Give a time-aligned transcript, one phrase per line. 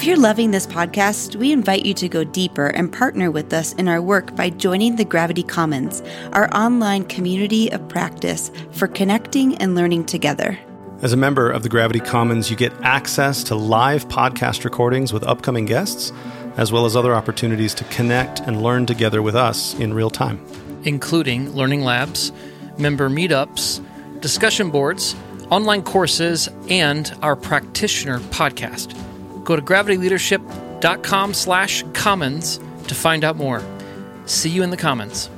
[0.00, 3.74] If you're loving this podcast, we invite you to go deeper and partner with us
[3.74, 6.02] in our work by joining the Gravity Commons,
[6.32, 10.58] our online community of practice for connecting and learning together.
[11.02, 15.22] As a member of the Gravity Commons, you get access to live podcast recordings with
[15.24, 16.14] upcoming guests,
[16.56, 20.42] as well as other opportunities to connect and learn together with us in real time.
[20.84, 22.32] including learning labs,
[22.78, 23.84] member meetups,
[24.22, 25.14] discussion boards,
[25.50, 28.96] online courses, and our practitioner podcast.
[29.44, 33.62] Go to gravityleadership.com slash commons to find out more.
[34.26, 35.28] See you in the commons.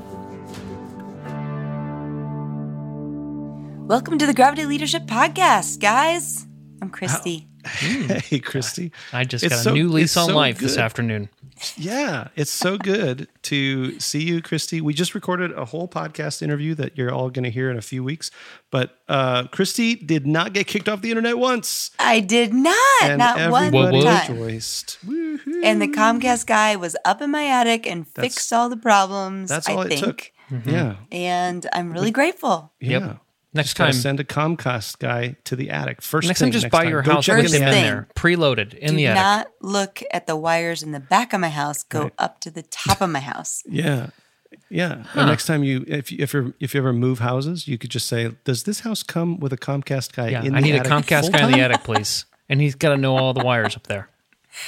[3.89, 6.47] Welcome to the Gravity Leadership Podcast, guys.
[6.81, 7.49] I'm Christy.
[7.67, 8.91] Hey, Christy.
[9.13, 11.29] I just It's got a so- new lease on so life this afternoon.
[11.77, 14.81] Yeah, it's so good to see you, Christy.
[14.81, 17.83] We just recorded a whole podcast interview that you're all going to hear in a
[17.83, 18.31] few weeks.
[18.71, 21.91] But uh, Christy did not get kicked off the internet once.
[21.99, 24.17] I did not, And not one everybody Whoa, whoa.
[24.19, 24.33] time.
[24.41, 24.99] rejoiced.
[25.07, 25.61] Woohoo.
[25.65, 29.49] And the Comcast guy was up in my attic and That's- fixed all the problems.
[29.51, 30.01] That's I all it think.
[30.05, 30.33] took.
[30.51, 30.71] Mm-hmm.
[30.71, 30.97] Yeah.
[31.11, 32.73] And I'm really grateful.
[32.81, 33.17] Yeah.
[33.55, 36.01] Next Just time, send a Comcast guy to the attic.
[36.01, 37.73] First next thing, time, just buy your Go house check and First get in the
[37.73, 37.85] thing.
[37.85, 39.23] there, preloaded in Do the attic.
[39.23, 41.83] not look at the wires in the back of my house.
[41.83, 42.13] Go Right.
[42.19, 43.63] up to the top of my house.
[43.69, 44.09] Yeah.
[44.71, 45.05] Yeah.
[45.15, 47.91] And next time you, if you, if you if you ever move houses, you could
[47.91, 50.77] just say, "Does this house come with a Comcast guy?" Yeah, in I the need
[50.77, 52.25] a Comcast guy in the attic, please.
[52.49, 54.09] And he's got to know all the wires up there.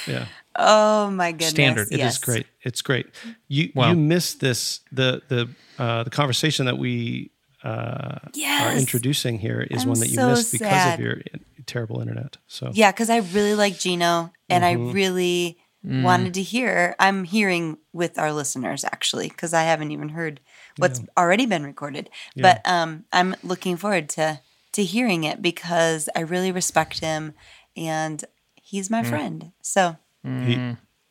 [0.07, 0.25] Yeah.
[0.55, 1.49] Oh my goodness.
[1.51, 1.87] Standard.
[1.91, 2.45] It is It is great.
[2.63, 3.05] It's great.
[3.47, 3.89] You Wow.
[3.89, 7.29] you missed this the the uh, the conversation that we
[7.65, 8.19] uh,
[8.61, 10.93] are introducing here is I'm one that you so missed because sad.
[10.99, 11.17] of your
[11.65, 12.37] terrible internet.
[12.47, 14.89] So Yeah, because I really like Gino and Mm-hmm.
[14.89, 16.01] I really Mm.
[16.03, 16.95] wanted to hear.
[16.97, 20.39] I'm hearing with our listeners actually, because I haven't even heard
[20.77, 22.09] what's already been recorded.
[22.35, 24.39] But um, I'm looking forward to
[24.71, 27.33] to hearing it because I really respect him
[27.77, 28.91] and he's Mm.
[28.91, 29.51] my friend.
[29.61, 30.59] So he,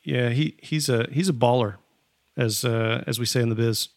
[0.03, 1.77] yeah, he he's a he's a baller,
[2.37, 3.89] as uh, as we say in the biz.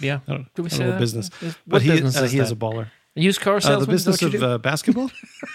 [0.00, 0.20] Yeah.
[0.28, 1.00] I don't, Do we I don't say know that?
[1.00, 2.54] business, Is- but what he business uh, is he is that?
[2.54, 2.88] a baller.
[3.14, 3.88] Used car Uh, salesman?
[3.88, 4.46] the is that business what you of do?
[4.54, 5.10] uh, basketball.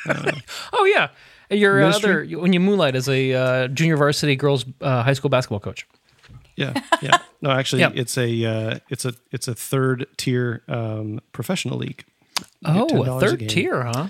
[0.73, 1.09] oh yeah,
[1.49, 2.09] your uh, Ministry?
[2.33, 5.87] other when you moonlight as a uh, junior varsity girls uh, high school basketball coach.
[6.55, 7.17] Yeah, yeah.
[7.41, 7.91] No, actually, Yeah.
[7.95, 12.03] it's a uh, it's a it's a third tier um, professional league.
[12.61, 13.49] You get Oh, $10 a a third game.
[13.49, 14.07] tier, huh?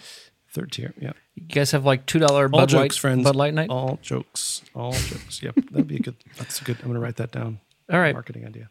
[0.51, 0.93] Third tier.
[0.99, 1.13] Yeah.
[1.35, 3.23] You guys have like two dollar All Bud jokes, Light, friends.
[3.23, 3.69] Bud Light night.
[3.69, 4.61] All jokes.
[4.75, 5.41] All jokes.
[5.41, 5.55] Yep.
[5.71, 6.15] That'd be a good.
[6.37, 6.77] That's a good.
[6.81, 7.59] I'm gonna write that down.
[7.91, 8.13] All right.
[8.13, 8.69] Marketing idea.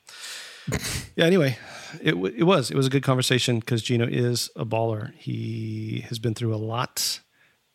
[1.16, 1.24] yeah.
[1.24, 1.58] Anyway,
[2.00, 5.12] it w- it was it was a good conversation because Gino is a baller.
[5.14, 7.20] He has been through a lot,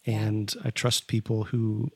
[0.05, 1.91] and I trust people who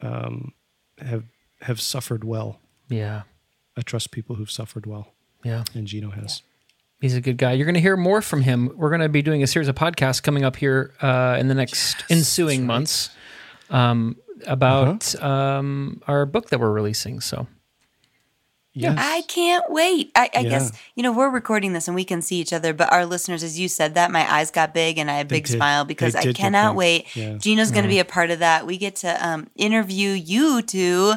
[0.00, 0.52] um,
[0.98, 1.24] have
[1.62, 2.60] have suffered well.
[2.88, 3.22] Yeah,
[3.76, 5.14] I trust people who've suffered well,
[5.44, 5.64] yeah.
[5.74, 6.42] and Gino has.
[7.00, 7.52] He's a good guy.
[7.52, 8.72] You're going to hear more from him.
[8.76, 11.54] We're going to be doing a series of podcasts coming up here uh, in the
[11.54, 13.08] next ensuing months
[13.70, 14.16] um,
[14.46, 17.20] about um, our book that we're releasing.
[17.20, 17.46] So
[18.72, 18.96] Yes.
[18.98, 20.12] I can't wait.
[20.14, 20.48] I, I Yeah.
[20.50, 23.42] guess, you know, we're recording this and we can see each other, but our listeners,
[23.42, 26.14] as you said that, my eyes got big and I had a big smile because
[26.14, 27.14] I cannot wait.
[27.16, 27.36] Yeah.
[27.38, 28.66] Gino's going to be a part of that.
[28.66, 31.14] We get to um, interview you two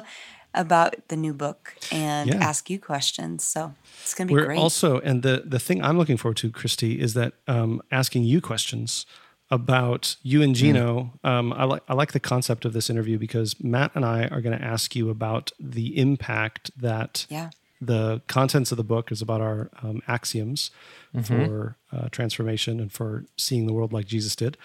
[0.55, 2.38] about the new book and Yeah.
[2.38, 3.44] ask you questions.
[3.44, 3.73] So
[4.03, 4.59] it's going to be We're great.
[4.59, 8.41] also, and the the thing I'm looking forward to, Christy, is that um, asking you
[8.41, 9.06] questions
[9.53, 11.11] about you and Gino.
[11.23, 14.41] Um, I like I like the concept of this interview because Matt and I are
[14.41, 17.51] going to ask you about the impact that yeah.
[17.79, 20.71] the contents of the book is about our um, axioms
[21.21, 24.57] for uh, transformation and for seeing the world like Jesus did.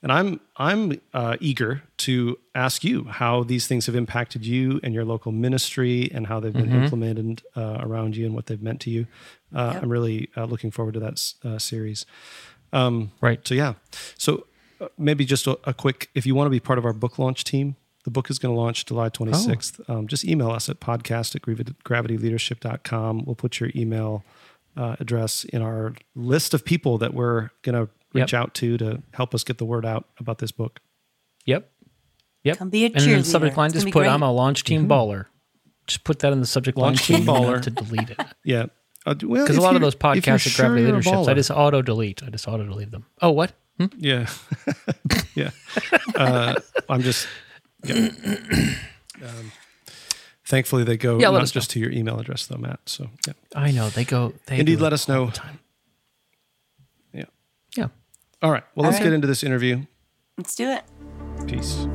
[0.00, 4.94] And I'm I'm uh, eager to ask you how these things have impacted you and
[4.94, 8.80] your local ministry and how they've been implemented uh, around you and what they've meant
[8.82, 9.08] to you.
[9.52, 11.58] Uh, I'm really uh, looking forward to that s- uh,
[12.76, 13.08] series.
[13.20, 13.46] right.
[13.48, 13.74] So yeah,
[14.18, 14.46] so
[14.80, 16.10] uh, maybe just a, a quick.
[16.14, 18.54] If you want to be part of our book launch team, the book is going
[18.54, 19.88] to launch July 26th.
[19.90, 23.24] Um, just email us at podcast at gravi- gravityleadership.com.
[23.24, 24.24] We'll put your email
[24.76, 28.40] uh, address in our list of people that we're going to reach Yep.
[28.40, 30.80] out to to help us get the word out about this book.
[31.46, 31.70] Yep.
[32.44, 32.58] Yep.
[32.58, 34.08] Come be a and then the subject line It's just put great.
[34.08, 35.26] I'm a launch team baller.
[35.86, 36.94] Just put that in the subject line.
[36.94, 37.14] Mm-hmm.
[37.14, 37.62] Launch team so you know baller.
[37.62, 38.20] to delete it.
[38.44, 38.66] Yeah.
[39.06, 41.28] Uh, well, Because a lot of those if you're podcasts at sure Gravity you're Leaderships,
[41.28, 42.22] I just auto delete.
[42.24, 43.06] I just auto delete them.
[43.22, 43.52] Oh, what?
[43.78, 43.86] Hmm?
[43.96, 44.26] Yeah.
[45.34, 45.50] yeah.
[46.14, 46.54] Uh,
[46.88, 47.28] I'm just.
[47.84, 48.08] Yeah.
[49.22, 49.52] Um,
[50.44, 52.80] thankfully, they go Yeah, let not us just to your email address, though, Matt.
[52.86, 53.34] So, yeah.
[53.54, 54.34] I know they go.
[54.46, 55.30] They Indeed, let us know.
[55.30, 55.60] time.
[57.12, 57.24] Yeah.
[57.76, 57.88] Yeah.
[58.42, 58.64] All right.
[58.74, 59.04] Well, let's right.
[59.04, 59.82] get into this interview.
[60.36, 60.82] Let's do it.
[61.46, 61.86] Peace.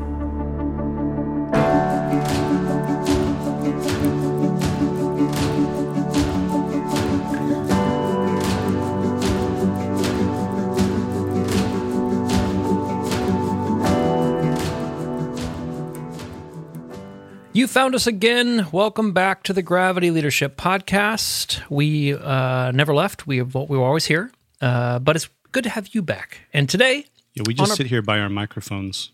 [17.53, 18.67] You found us again.
[18.71, 21.59] Welcome back to the Gravity Leadership Podcast.
[21.69, 23.27] We uh, never left.
[23.27, 24.31] We we were always here,
[24.61, 26.39] uh, but it's good to have you back.
[26.53, 29.11] And today, Yeah, we On just our- sit here by our microphones.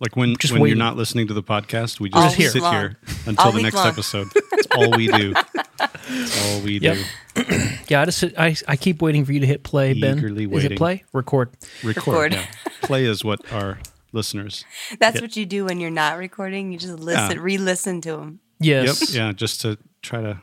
[0.00, 0.76] Like when Just when waiting.
[0.76, 2.74] you're not listening to the podcast, we just sit long.
[2.74, 3.86] here until All the next long.
[3.86, 4.26] episode.
[4.50, 5.32] That's all we do.
[5.78, 6.98] That's all we Yep.
[7.34, 7.42] do.
[7.88, 10.18] yeah, I just I, I keep waiting for you to hit play, Ben.
[10.18, 11.04] Eagerly Is it play?
[11.14, 11.50] Record.
[11.82, 12.06] Record.
[12.08, 12.32] Record.
[12.34, 12.46] Yeah.
[12.82, 13.78] Play is what our
[14.12, 14.64] listeners.
[14.98, 16.72] That's what you do when you're not recording.
[16.72, 18.40] You just listen, re-listen to them.
[18.60, 19.12] Yes.
[19.14, 19.16] Yep.
[19.16, 20.40] Yeah, just to try to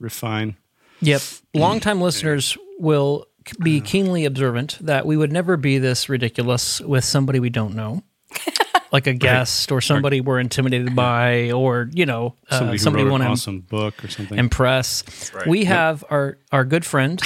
[0.00, 0.56] refine.
[1.00, 1.20] Yep.
[1.54, 3.26] Longtime listeners will
[3.62, 8.02] be keenly observant that we would never be this ridiculous with somebody we don't know,
[8.92, 13.04] like a guest or somebody we're intimidated by, or you know, uh, Somebody who somebody
[13.04, 14.36] wrote an to awesome book or something.
[14.38, 15.04] impress.
[15.46, 17.22] We have our our good friend,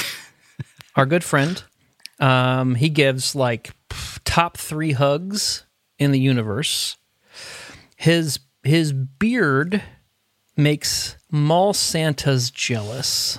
[0.97, 1.63] our good friend.
[2.19, 3.75] Um, he gives like pff,
[4.25, 5.67] top three hugs
[5.99, 6.97] in the universe.
[7.97, 9.83] His his beard
[10.57, 13.39] makes mall Santas jealous.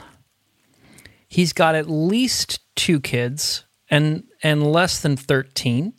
[1.28, 5.94] He's got at least two kids and and less than 13.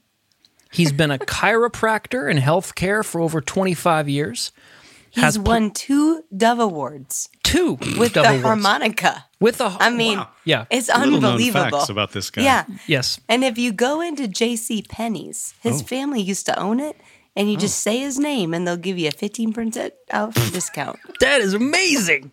[0.73, 4.53] He's been a chiropractor in healthcare for over 25 years.
[5.12, 8.43] He's Has pl- won two Dove Awards Two with double the awards.
[8.44, 9.26] harmonica.
[9.41, 10.29] With the I mean, Wow.
[10.44, 10.64] yeah.
[10.70, 11.70] it's unbelievable.
[11.81, 12.43] facts about this guy.
[12.43, 12.64] Yeah.
[12.87, 13.20] yes.
[13.29, 14.82] And if you go into J.C.
[14.88, 15.85] Penney's, his Oh.
[15.85, 16.97] family used to own it,
[17.37, 20.98] and you just say his name, and they'll give you a fifteen percent off discount.
[21.20, 22.32] That is amazing.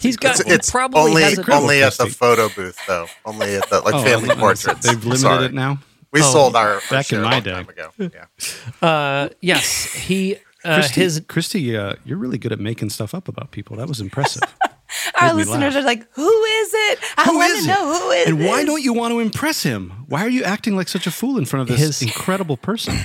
[0.00, 3.06] He's got It's, it's probably only has a, only at the photo booth though.
[3.24, 4.84] Only at the like Oh, family portraits.
[4.86, 5.44] They've limited Sorry.
[5.46, 5.78] it now.
[6.10, 7.50] We Oh, sold our, our back in share a my long day.
[7.52, 7.90] time ago.
[7.98, 8.88] Yeah.
[8.88, 9.92] uh, yes.
[9.92, 13.76] He uh, Christy, his Christy uh, you're really good at making stuff up about people.
[13.76, 14.42] That was impressive.
[15.20, 15.82] Our listeners laugh.
[15.82, 16.98] are like, "Who is it?
[17.16, 18.28] I Who want to know who is it.
[18.28, 19.90] and why don't you want to impress him?
[20.08, 22.96] Why are you acting like such a fool in front of this His- incredible person?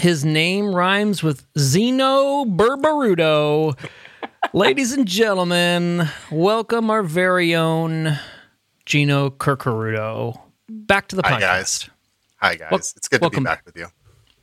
[0.00, 3.78] his name rhymes with Zeno Burbarudo.
[4.52, 8.18] Ladies and gentlemen, welcome our very own
[8.86, 11.30] Gino Curcuruto back to the podcast.
[11.32, 11.90] Hi guys.
[12.38, 12.70] Hi guys.
[12.72, 13.86] Wel- it's good to be back with you.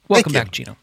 [0.07, 0.39] Welcome you.
[0.39, 0.77] back, Gino.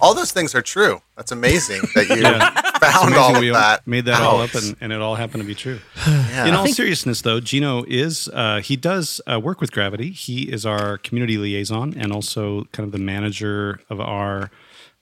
[0.00, 1.00] All those things are true.
[1.16, 2.50] That's amazing that you Yeah.
[2.78, 3.86] found all of that.
[3.86, 5.80] made that all up and, and it all happened to be true.
[6.30, 6.46] Yeah.
[6.46, 10.10] In all seriousness, though, Gino is uh, he does uh, work with Gravity.
[10.10, 14.50] He is our community liaison and also kind of the manager of our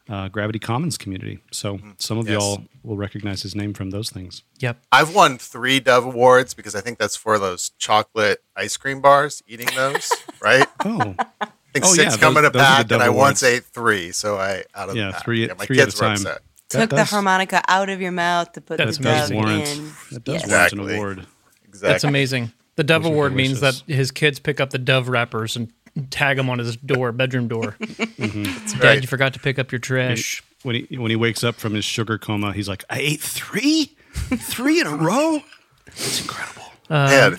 [0.08, 1.38] uh, Gravity Commons community.
[1.52, 2.26] So some of.
[2.28, 2.40] Yes.
[2.40, 4.42] y'all will recognize his name from those things.
[4.60, 4.78] Yep.
[4.90, 9.42] I've won three Dove Awards because I think that's for those chocolate ice cream bars,
[9.46, 10.66] eating those, right?
[10.86, 13.42] Oh, I think Oh, six yeah, come those- in a the pack, and I once
[13.42, 13.56] Awards.
[13.58, 14.12] ate three.
[14.12, 15.24] So I out of Yeah, the pack.
[15.24, 16.12] three- Yeah, my three at a kids were time.
[16.16, 16.42] upset.
[16.70, 19.68] that Took the does- harmonica out of your mouth to put That's the dove warrant
[19.68, 19.92] in.
[20.12, 20.48] That does Yes.
[20.50, 21.26] warrant an award.
[21.66, 21.88] Exactly.
[21.92, 22.52] That's amazing.
[22.76, 25.72] The Dove Those Award means that his kids pick up the Dove wrappers and
[26.10, 27.74] tag them on his door, bedroom door.
[27.80, 28.42] Mm-hmm.
[28.78, 29.00] Dad, right.
[29.00, 30.42] you forgot to pick up your trash.
[30.62, 33.96] when he when he wakes up from his sugar coma, he's like, "I ate three,
[34.36, 35.40] three in a row.
[35.86, 37.38] It's incredible." Uh, Man,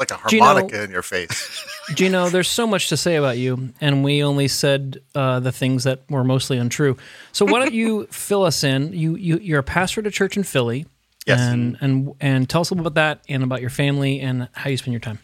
[0.00, 1.64] it's, like a harmonica in your face.
[1.94, 5.84] Gino, there's so much to say about you, and we only said uh, the things
[5.84, 6.96] that were mostly untrue.
[7.32, 8.92] So why don't you fill us in?
[8.92, 10.86] You, you you're a pastor at a church in Philly,
[11.26, 11.40] Yes.
[11.40, 14.70] and and and tell us a little about that and about your family and how
[14.70, 15.18] you spend your time.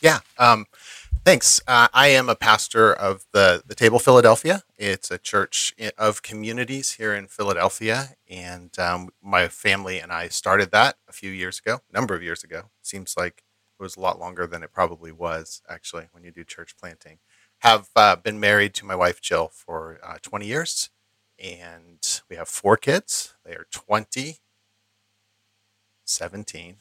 [0.00, 0.20] Yeah.
[0.38, 0.66] Um,
[1.24, 1.60] thanks.
[1.68, 4.64] Uh, I am a pastor of the the Table Philadelphia.
[4.78, 10.70] It's a church of communities here in Philadelphia, and um, my family and I started
[10.72, 12.70] that a few years ago, a number of years ago.
[12.82, 13.42] Seems like
[13.82, 17.18] was a lot longer than it probably was actually when you do church planting.
[17.60, 20.90] Have uh, been married to my wife Jill for uh, 20 years,
[21.38, 21.98] and
[22.30, 23.34] we have four kids.
[23.44, 24.38] They are 20,
[26.04, 26.76] 17,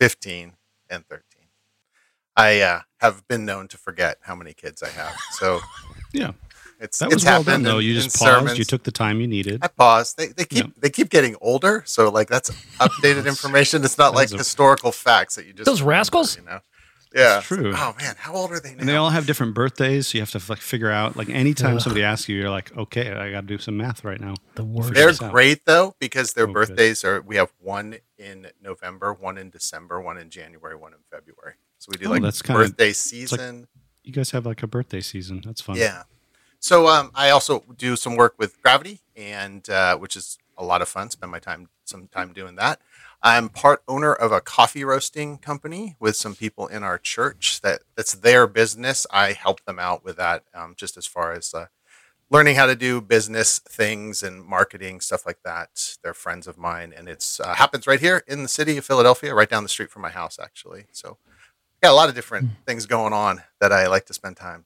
[0.00, 0.54] 15,
[0.90, 1.24] and 13.
[2.36, 5.14] I uh, have been known to forget how many kids I have.
[5.32, 5.60] So
[6.12, 6.32] Yeah,
[6.82, 7.78] it's that was it's well done happened though.
[7.78, 8.32] in- You in just paused.
[8.38, 8.58] sermons.
[8.58, 9.60] You took the time you needed.
[9.62, 10.16] I paused.
[10.16, 10.72] They, they keep Yeah.
[10.80, 13.84] they keep getting older, so like that's updated information.
[13.84, 16.36] It's not like a- historical facts that you just Those remember, rascals?
[16.36, 16.60] You know,
[17.14, 17.38] yeah.
[17.38, 17.72] It's true.
[17.76, 18.80] Oh man, how old are they now?
[18.80, 21.16] And they all have different birthdays, so you have to like figure out.
[21.16, 24.20] Like anytime somebody asks you, you're like, "Okay, I got to do some math right
[24.20, 24.94] now." The worst.
[24.94, 25.30] They're this out.
[25.32, 26.54] great though because their Oh, good.
[26.68, 27.20] birthdays are.
[27.20, 31.54] We have one in November, one in December, one in January, one in February.
[31.78, 33.66] So we do Oh, like that's kinda- birthday season.
[34.04, 35.42] You guys have like a birthday season.
[35.44, 35.76] That's fun.
[35.76, 36.02] Yeah.
[36.62, 40.80] So um, I also do some work with Gravity, and uh, which is a lot
[40.80, 41.10] of fun.
[41.10, 42.80] Spend my time some time doing that.
[43.20, 47.60] I'm part owner of a coffee roasting company with some people in our church.
[47.62, 49.08] That that's their business.
[49.10, 51.66] I help them out with that, um, just as far as uh,
[52.30, 55.96] learning how to do business things and marketing stuff like that.
[56.04, 59.34] They're friends of mine, and it's uh, happens right here in the city of Philadelphia,
[59.34, 60.84] right down the street from my house, actually.
[60.92, 61.18] So
[61.82, 64.64] got a lot of different things going on that I like to spend time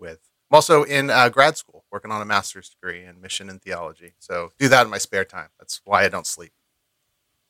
[0.00, 0.18] with.
[0.52, 4.12] I'm also in uh, grad school, working on a master's degree in mission and theology.
[4.18, 5.48] So do that in my spare time.
[5.58, 6.52] That's why I don't sleep.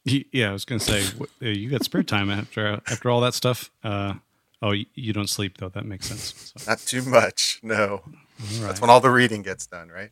[0.05, 0.51] Yeah.
[0.51, 1.03] I was gonna say
[1.43, 3.73] uh, you got spare time after after all that stuff.
[3.83, 4.15] Uh,
[4.63, 5.69] oh, you, you don't sleep though.
[5.69, 6.53] That makes sense.
[6.57, 7.59] So, Not too much.
[7.65, 7.85] No.
[7.85, 8.61] all right.
[8.61, 10.11] That's when all the reading gets done, right?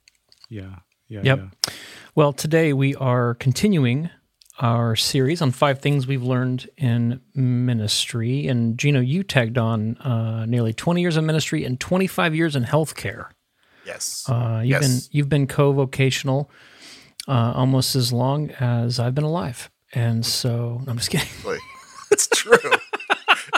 [0.49, 0.81] Yeah.
[1.07, 1.21] Yeah.
[1.23, 1.39] Yep.
[1.39, 1.73] yeah.
[2.17, 4.11] Well, today we are continuing
[4.61, 8.47] our series on five things we've learned in ministry.
[8.47, 12.65] And Gino, you tagged on uh, nearly 20 years of ministry and 25 years in
[12.65, 13.31] healthcare.
[13.87, 14.25] Yes.
[14.29, 15.09] Uh, you've been Yes.
[15.13, 16.51] you've been co-vocational
[17.27, 19.71] uh, almost as long as I've been alive.
[19.93, 21.29] And so I'm just kidding.
[22.13, 22.59] It's true.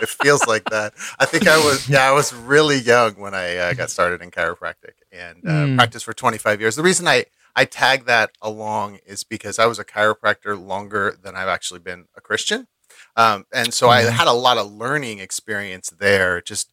[0.03, 0.93] it feels like that.
[1.19, 4.31] I think I was, yeah, I was really young when I uh, got started in
[4.31, 5.77] chiropractic and uh, Mm.
[5.77, 6.77] practiced for 25 years.
[6.77, 11.37] The reason I, I tag that along is because I was a chiropractor longer than
[11.37, 12.69] I've actually been a Christian.
[13.17, 14.11] Um, and so I Mhm.
[14.13, 16.71] had a lot of learning experience there, just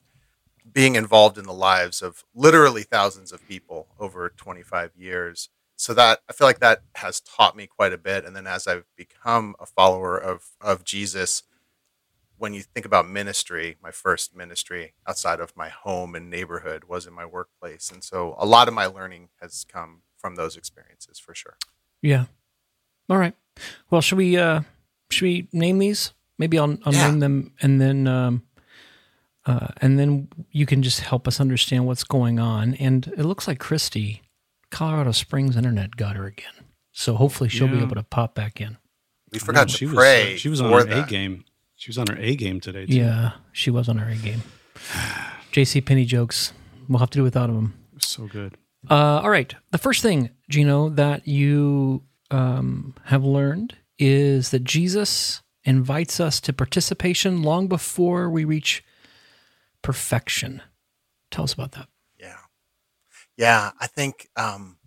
[0.71, 5.49] being involved in the lives of literally thousands of people over 25 years.
[5.77, 8.25] So that I feel like that has taught me quite a bit.
[8.25, 11.43] And then as I've become a follower of of Jesus,
[12.37, 17.05] when you think about ministry, my first ministry outside of my home and neighborhood was
[17.05, 17.91] in my workplace.
[17.91, 21.57] And so a lot of my learning has come from those experiences for sure.
[22.01, 22.25] Yeah.
[23.09, 23.33] All right.
[23.89, 24.61] Well, should we uh
[25.09, 26.13] should we name these?
[26.37, 27.07] Maybe I'll, I'll Yeah.
[27.09, 28.43] name them and then um
[29.45, 32.73] uh and then you can just help us understand what's going on.
[32.75, 34.21] And it looks like Christy,
[34.69, 36.53] Colorado Springs internet got her again.
[36.91, 38.77] So hopefully she'll be able to pop back in.
[39.31, 40.33] We forgot No, to she pray.
[40.33, 41.45] Was, uh, she was on for her A game.
[41.75, 42.85] She was on her A game today.
[42.85, 42.95] Too.
[42.95, 44.41] Yeah, she was on her A game.
[45.53, 46.51] JC Penney jokes.
[46.87, 47.73] We'll have to do without them.
[47.99, 48.57] So good.
[48.89, 49.55] Uh, all right.
[49.71, 56.53] The first thing, Gino, that you um, have learned is that Jesus invites us to
[56.53, 58.83] participation long before we reach
[59.81, 60.61] perfection.
[61.31, 61.87] Tell us about that.
[62.19, 62.37] Yeah.
[63.37, 64.77] Yeah, I think um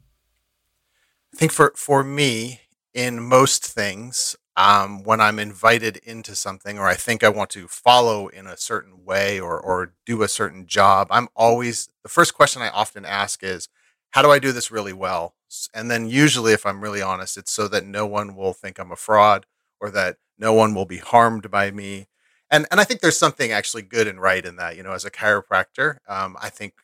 [1.33, 2.61] I think for for me
[2.95, 7.69] in most things um when I'm invited into something or I think I want to
[7.69, 12.35] follow in a certain way or or do a certain job, I'm always the first
[12.35, 13.69] question I often ask is
[14.13, 15.35] how do I do this really well?
[15.75, 18.93] And then usually if I'm really honest, it's so that no one will think I'm
[18.93, 19.47] a fraud
[19.81, 22.07] or that no one will be harmed by me.
[22.51, 24.77] And and I think there's something actually good and right in that.
[24.77, 26.75] You know, as a chiropractor, um, I think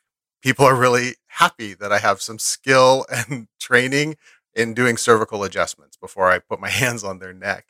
[0.42, 4.16] people are really happy that I have some skill and training
[4.54, 7.66] in doing cervical adjustments before I put my hands on their neck.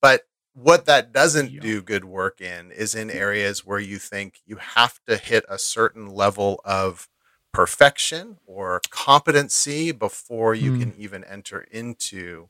[0.00, 0.22] But
[0.54, 1.60] what that doesn't Yeah.
[1.60, 5.58] do good work in is in areas where you think you have to hit a
[5.58, 7.08] certain level of
[7.56, 10.80] perfection or competency before you Mm.
[10.80, 12.48] can even enter into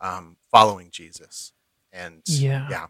[0.00, 1.52] um, following Jesus.
[1.92, 2.68] And Yeah.
[2.68, 2.86] yeah,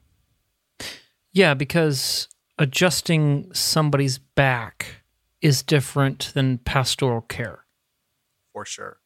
[1.33, 2.29] Yeah, because
[2.59, 5.03] adjusting somebody's back
[5.41, 7.65] is different than pastoral care,
[8.53, 9.01] For sure.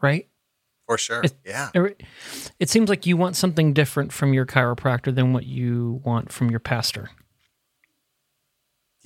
[0.00, 0.28] right?
[0.86, 1.22] For sure.
[1.24, 1.70] It- yeah.
[1.74, 2.02] It
[2.60, 6.48] it seems like you want something different from your chiropractor than what you want from
[6.50, 7.10] your pastor.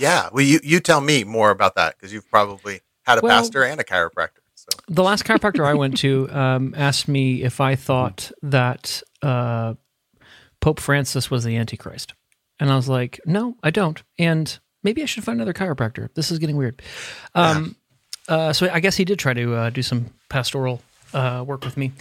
[0.00, 0.30] Yeah.
[0.32, 3.62] Well, you, you tell me more about that because you've probably had a Well- pastor
[3.62, 4.38] and a chiropractor.
[4.54, 9.74] So The last chiropractor I went to um, asked me if I thought that uh,
[10.60, 12.14] Pope Francis was the Antichrist.
[12.58, 14.02] And I was like, no, I don't.
[14.18, 16.12] And maybe I should find another chiropractor.
[16.14, 16.82] This is getting weird.
[17.34, 17.74] Um,
[18.28, 20.82] uh, so I guess he did try to uh, do some pastoral
[21.14, 21.92] uh, work with me.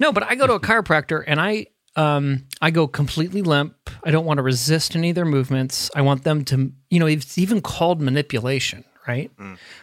[0.00, 3.74] No, but I go to a chiropractor and I um, I go completely limp.
[4.04, 5.90] I don't want to resist any of their movements.
[5.94, 9.30] I want them to, you know, it's even called manipulation, right?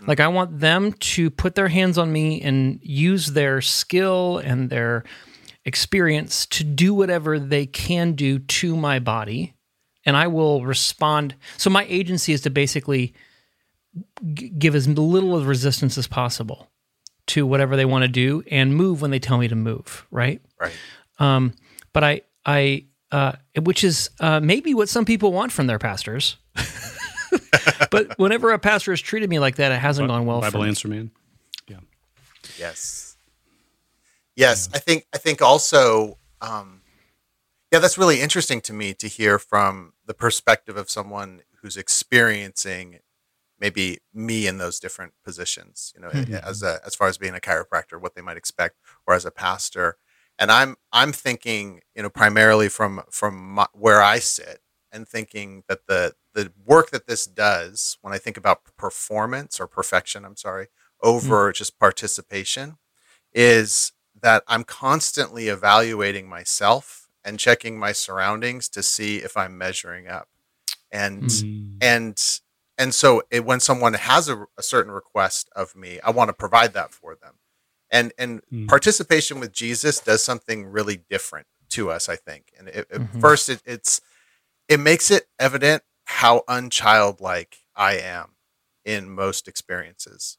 [0.07, 4.69] Like I want them to put their hands on me and use their skill and
[4.69, 5.03] their
[5.65, 9.55] experience to do whatever they can do to my body
[10.05, 11.35] and I will respond.
[11.57, 13.13] So my agency is to basically
[14.33, 16.69] g- give as little of resistance as possible
[17.27, 20.41] to whatever they want to do and move when they tell me to move, right?
[20.59, 20.73] right.
[21.17, 21.53] Um,
[21.91, 26.37] but I, I, uh, which is uh, maybe what some people want from their pastors.
[27.91, 30.41] but whenever a pastor has treated me like that, it hasn't gone well.
[30.41, 30.69] for Bible me.
[30.69, 31.11] answer man.
[32.57, 33.17] Yes.
[34.35, 36.81] Yes, I think I think also um,
[37.71, 42.99] yeah, that's really interesting to me to hear from the perspective of someone who's experiencing
[43.59, 46.09] maybe me in those different positions, you know,
[46.43, 48.75] as a, as far as being a chiropractor, what they might expect
[49.07, 49.97] or as a pastor.
[50.37, 54.59] And I'm I'm thinking, you know, primarily from from my, where I sit
[54.91, 59.67] and thinking that the the work that this does when I think about performance or
[59.67, 60.67] perfection, I'm sorry,
[61.01, 62.77] over just participation
[63.33, 70.07] is that I'm constantly evaluating myself and checking my surroundings to see if I'm measuring
[70.07, 70.29] up.
[70.91, 71.77] And Mm.
[71.81, 72.39] and
[72.77, 76.33] and so it, when someone has a, a certain request of me, I want to
[76.33, 77.35] provide that for them.
[77.95, 78.67] And and Mm.
[78.67, 82.51] participation with Jesus does something really different to us, I think.
[82.57, 83.21] And it, Mhm.
[83.21, 84.01] first, it, it's
[84.67, 88.35] it makes it evident how unchildlike I am
[88.83, 90.37] in most experiences.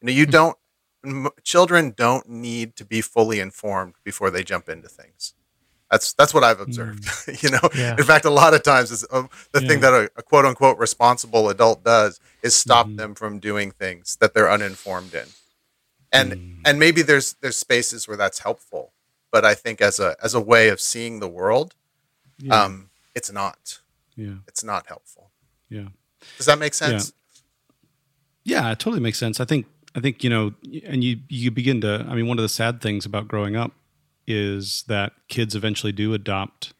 [0.00, 0.30] You know, you Hmm.
[0.30, 0.58] don't
[1.04, 5.34] m- children don't need to be fully informed before they jump into things.
[5.90, 7.04] That's that's what I've observed.
[7.42, 7.96] you know, Yeah.
[7.96, 10.76] in fact, a lot of times is um, the thing that a, a quote unquote
[10.78, 12.96] responsible adult does is stop Mhm.
[12.98, 15.28] them from doing things that they're uninformed in.
[16.12, 16.60] And Mm.
[16.64, 18.92] and maybe there's there's spaces where that's helpful,
[19.30, 21.74] but I think as a as a way of seeing the world,
[22.38, 22.62] Yeah.
[22.64, 23.80] um, it's not.
[24.16, 24.36] yeah.
[24.48, 25.30] It's not helpful.
[25.68, 25.88] Yeah.
[26.36, 27.12] Does that make sense?
[28.44, 29.38] Yeah, yeah it totally makes sense.
[29.40, 32.04] I think I think you know, and you you begin to.
[32.08, 33.72] I mean, one of the sad things about growing up
[34.26, 36.74] is that kids eventually do adopt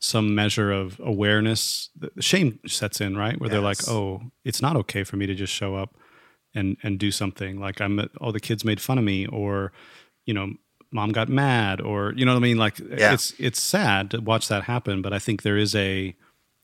[0.00, 1.90] some measure of awareness.
[2.20, 3.38] Shame sets in, right?
[3.40, 5.94] Where they're like, "Oh, it's not okay for me to just show up
[6.54, 9.72] and and do something." Like I'm, oh, the kids made fun of me, or
[10.26, 10.52] you know,
[10.90, 12.58] mom got mad, or you know what I mean.
[12.58, 13.12] Like Yeah.
[13.14, 16.14] it's it's sad to watch that happen, but I think there is a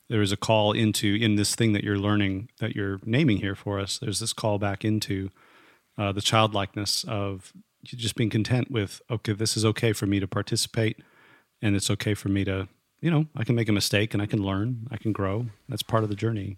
[0.09, 3.53] there is a call into in this thing that you're learning that you're naming here
[3.55, 5.29] for us there's this call back into
[5.99, 10.27] uh, the childlikeness of just being content with okay this is okay for me to
[10.27, 10.97] participate
[11.61, 12.67] and it's okay for me to
[13.01, 15.83] you know i can make a mistake and i can learn i can grow that's
[15.83, 16.57] part of the journey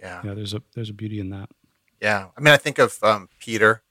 [0.00, 0.22] Yeah.
[0.24, 1.50] yeah there's a there's a beauty in that
[2.00, 2.26] Yeah.
[2.36, 3.82] I mean, I think of um, Peter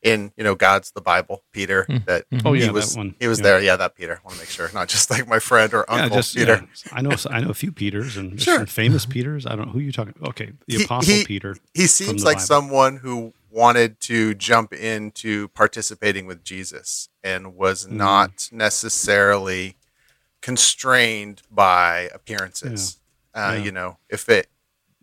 [0.00, 3.14] in, you know, God's the Bible, Peter, that Oh, he yeah, was, that one.
[3.18, 3.42] he was Yeah.
[3.44, 3.60] there.
[3.60, 4.20] Yeah, that Peter.
[4.22, 4.70] I want to make sure.
[4.72, 6.60] Not just like my friend or yeah uncle just Peter.
[6.86, 6.92] yeah.
[6.92, 8.64] i know i know a few peters and Sure.
[8.66, 11.86] famous peters i don't know who you're talking okay the He- apostle he- peter He
[11.88, 12.46] seems like Bible.
[12.46, 17.92] someone who wanted to jump into participating with Jesus and was Mm.
[17.92, 19.74] not necessarily
[20.42, 22.98] constrained by appearances.
[23.34, 23.64] Uh, Yeah.
[23.64, 24.48] You know, if it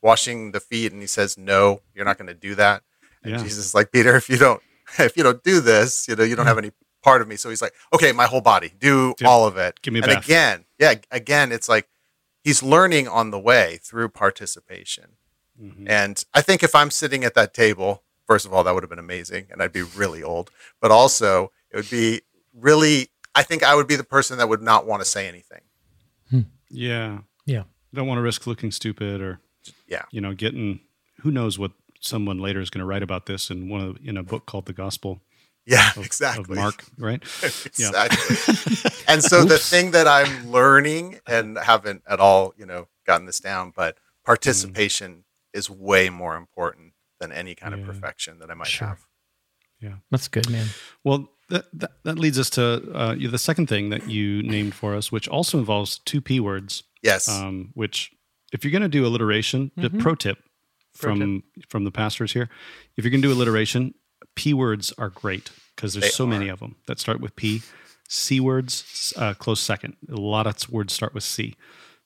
[0.06, 2.84] washing the feet and he says no, you're not going to do that.
[3.24, 3.38] And Yeah.
[3.44, 4.62] Jesus is like Peter, if you don't,
[5.00, 7.36] if you don't do this, you know, you don't have any part of me.
[7.36, 9.28] So he's like, okay, my whole body, do Yep.
[9.30, 9.82] all of it.
[9.82, 10.26] Give me a and bath.
[10.26, 11.88] again, yeah, again, it's like
[12.44, 15.18] he's learning on the way through participation.
[15.62, 15.86] Mhm.
[15.90, 18.90] And I think if I'm sitting at that table, first of all, that would have
[18.90, 20.52] been amazing and I'd be really old.
[20.82, 22.22] But also, it would be
[22.54, 25.62] really, I think I would be the person that would not want to say anything.
[26.70, 27.64] yeah Yeah.
[27.94, 29.40] don't want to risk looking stupid or
[29.88, 30.04] Yeah.
[30.12, 30.80] you know getting
[31.22, 31.72] who knows what
[32.02, 34.66] someone later is going to write about this in one of in a book called
[34.66, 35.22] the gospel
[35.66, 36.44] Yeah, of, exactly.
[36.44, 37.24] of mark right
[37.78, 37.90] Yeah.
[38.06, 38.92] exactly.
[39.08, 43.40] and so the thing that I'm learning and haven't at all, you know, gotten this
[43.40, 48.68] down, but participation is way more important than any kind of perfection that I might
[48.68, 48.90] Sure.
[48.90, 49.00] have.
[49.80, 50.68] Yeah, that's good, man.
[51.04, 54.96] well that, that, that leads us to uh, the second thing that you named for
[54.96, 57.30] us which also involves two p words Yes.
[57.30, 58.12] um, which
[58.54, 60.40] if you're going to do alliteration, the pro tip
[60.94, 62.50] from from the pastors here,
[62.98, 63.94] if you're going to do alliteration,
[64.36, 67.62] p words are great because there's They so many of them that start with p.
[68.08, 69.96] c words uh, close second.
[70.10, 71.56] A lot of words start with c.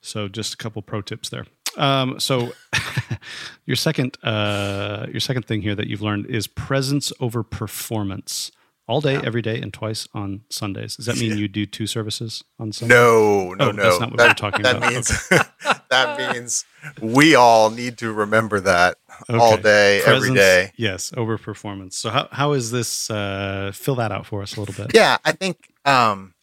[0.01, 1.45] So just a couple pro tips there.
[1.77, 2.53] Um, so
[3.65, 8.51] your second uh, your second thing here that you've learned is presence over performance.
[8.87, 10.95] All day, every day, and twice on Sundays.
[10.95, 12.95] Does that mean you do two services on Sunday?
[12.95, 13.83] No, no, Oh, no.
[13.83, 14.91] that's not what that, we're talking that about.
[14.91, 15.29] Means,
[15.89, 16.65] that means
[17.01, 18.97] we all need to remember that
[19.29, 20.71] all day, every Presence, day.
[20.77, 21.97] Yes, over performance.
[21.97, 23.09] So how how is this?
[23.09, 24.93] Uh, fill that out for us a little bit.
[24.95, 25.71] Yeah, I think.
[25.85, 26.33] Um,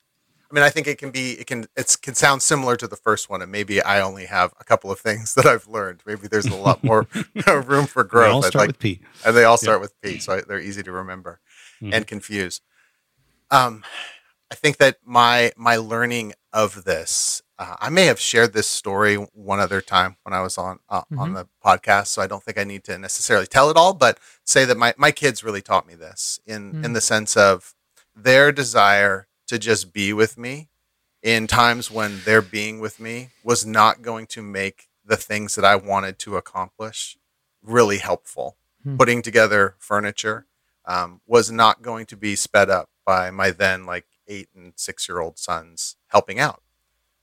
[0.51, 1.33] I mean, I think it can be.
[1.33, 1.67] It can.
[1.77, 4.91] it can sound similar to the first one, and maybe I only have a couple
[4.93, 6.03] of things that I've learned.
[6.07, 7.07] Maybe there's a lot more
[7.47, 8.33] room for They growth.
[8.33, 9.01] all I'd start like- with P.
[9.25, 11.41] and they all start with P, so I, they're easy to remember
[11.83, 11.93] Mm-hmm.
[11.93, 12.63] and confuse.
[13.51, 13.85] Um,
[14.51, 19.17] I think that my my learning of this, uh, I may have shared this story
[19.17, 22.59] one other time when I was on uh, on the podcast, so I don't think
[22.59, 25.87] I need to necessarily tell it all, but say that my my kids really taught
[25.87, 27.75] me this in in the sense of
[28.15, 30.69] their desire to just be with me
[31.23, 35.65] in times when their being with me was not going to make the things that
[35.65, 37.17] I wanted to accomplish
[37.63, 38.57] really helpful.
[38.99, 40.47] Putting together furniture
[40.85, 45.09] um, was not going to be sped up by my then like eight and six
[45.09, 46.63] year old sons helping out.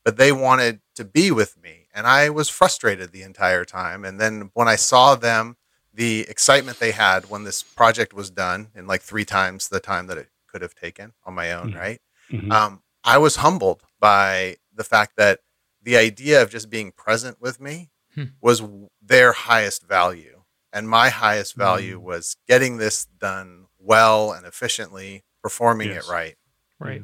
[0.06, 4.04] But they wanted to be with me, and I was frustrated the entire time.
[4.04, 5.56] And then when I saw them,
[5.94, 10.08] the excitement they had when this project was done in like three times the time
[10.08, 11.80] that it could have taken on my own, Mhm.
[11.80, 12.02] right?
[12.32, 12.52] Mhm.
[12.52, 15.42] um, I was humbled by the fact that
[15.82, 18.26] the idea of just being present with me Hmm.
[18.42, 18.62] was
[19.02, 20.44] their highest value.
[20.72, 22.04] And my highest value Mm.
[22.04, 26.08] was getting this done well and efficiently, performing Yes.
[26.08, 26.38] it right.
[26.80, 27.04] Right.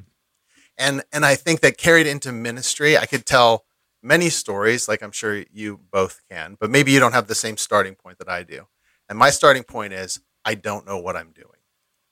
[0.79, 3.65] And and I think that carried into ministry, I could tell
[4.01, 7.57] many stories, like I'm sure you both can, but maybe you don't have the same
[7.57, 8.67] starting point that I do.
[9.09, 11.47] And my starting point is I don't know what I'm doing.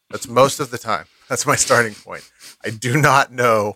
[0.10, 1.06] That's most of the time.
[1.30, 2.30] That's my starting point.
[2.64, 3.76] I do not know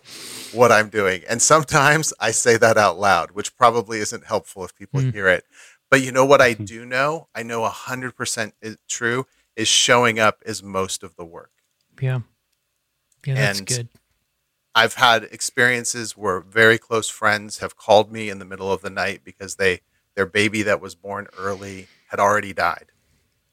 [0.52, 1.22] what I'm doing.
[1.28, 5.12] And sometimes I say that out loud, which probably isn't helpful if people Mm.
[5.12, 5.44] hear it.
[5.90, 7.28] But you know what I do know?
[7.34, 9.26] I know 100% is true
[9.56, 11.50] is showing up is most of the work.
[12.00, 12.20] Yeah.
[13.26, 13.88] Yeah, that's And- good.
[14.74, 18.90] I've had experiences where very close friends have called me in the middle of the
[18.90, 19.80] night because they
[20.14, 22.92] their baby that was born early had already died.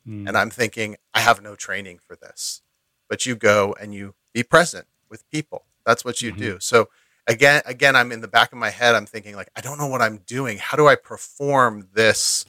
[0.08, 0.28] Mm.
[0.28, 2.62] And I'm thinking, I have no training for this.
[3.10, 5.66] But you go and you be present with people.
[5.86, 6.58] That's what you do.
[6.60, 6.90] So
[7.28, 9.88] again, again, I'm in the back of my head, I'm thinking like, I don't know
[9.88, 10.58] what I'm doing.
[10.58, 12.46] How do I perform this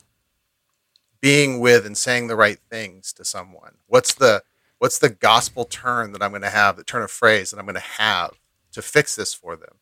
[1.20, 3.76] being with and saying the right things to someone?
[3.86, 4.42] What's the
[4.78, 7.66] what's the gospel turn that I'm going to have, the turn of phrase that I'm
[7.66, 8.39] going to have
[8.72, 9.78] to fix this for them?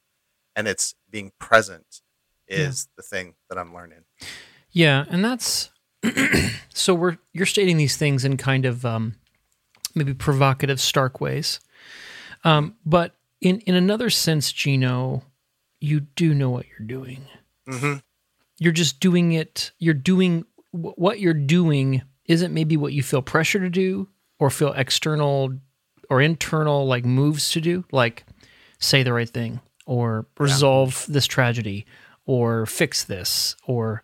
[0.56, 2.00] And it's being present
[2.48, 4.04] is the thing that I'm learning.
[4.70, 5.70] Yeah, and that's
[6.74, 9.16] so we're you're stating these things in kind of um,
[9.94, 11.60] maybe provocative, stark ways,
[12.44, 15.22] um, but in in another sense, Gino,
[15.80, 17.26] you do know what you're doing.
[17.68, 17.94] hmm
[18.58, 19.72] You're just doing it.
[19.78, 24.50] You're doing wh- what you're doing isn't maybe what you feel pressure to do or
[24.50, 25.54] feel external
[26.10, 28.24] or internal like moves to do, like
[28.78, 31.86] say the right thing or resolve this tragedy
[32.26, 34.02] or fix this or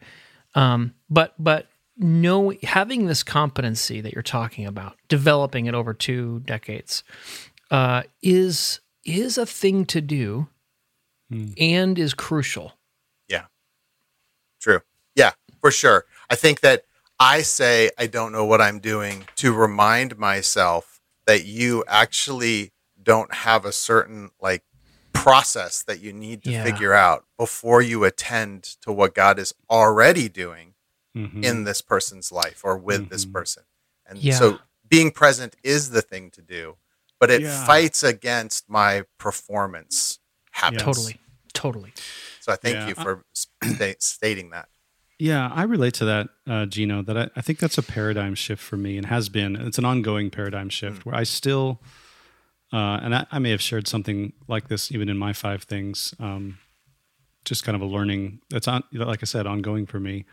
[0.54, 6.40] um, but but no having this competency that you're talking about developing it over two
[6.40, 7.04] decades
[7.70, 10.48] uh, is is a thing to do
[11.58, 12.72] and is crucial
[13.28, 13.46] Yeah.
[14.60, 14.80] True.
[15.16, 16.04] Yeah, for sure.
[16.30, 16.84] I think that
[17.18, 22.72] I say I don't know what I'm doing to remind myself that you actually
[23.04, 24.64] don't have a certain like
[25.12, 26.64] process that you need to Yeah.
[26.64, 30.74] figure out before you attend to what God is already doing
[31.16, 31.44] Mhm.
[31.44, 33.32] in this person's life or with this Mhm.
[33.32, 33.62] person.
[34.06, 34.36] And Yeah.
[34.38, 36.76] so being present is the thing to do,
[37.20, 37.64] but it Yeah.
[37.64, 40.18] fights against my performance
[40.52, 40.82] habits.
[40.82, 41.20] totally
[41.52, 41.92] totally
[42.40, 42.88] So I thank Yeah.
[42.88, 44.68] you for sta- stating that.
[45.18, 47.00] Yeah, I relate to that, uh, Gino.
[47.02, 49.54] That I, I think that's a paradigm shift for me, and has been.
[49.56, 51.80] It's an ongoing paradigm shift where I still,
[52.74, 56.12] uh, and I, I may have shared something like this even in my five things.
[56.18, 56.58] Um,
[57.44, 60.24] just kind of a learning that's on, like I said, ongoing for me.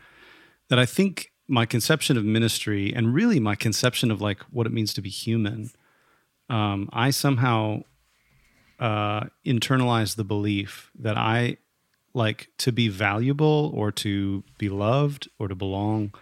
[0.68, 4.72] That I think my conception of ministry and really my conception of like what it
[4.72, 5.70] means to be human,
[6.48, 7.84] um, I somehow
[8.80, 11.58] uh, internalize the belief that I
[12.12, 16.12] like to be valuable or to be loved or to belong,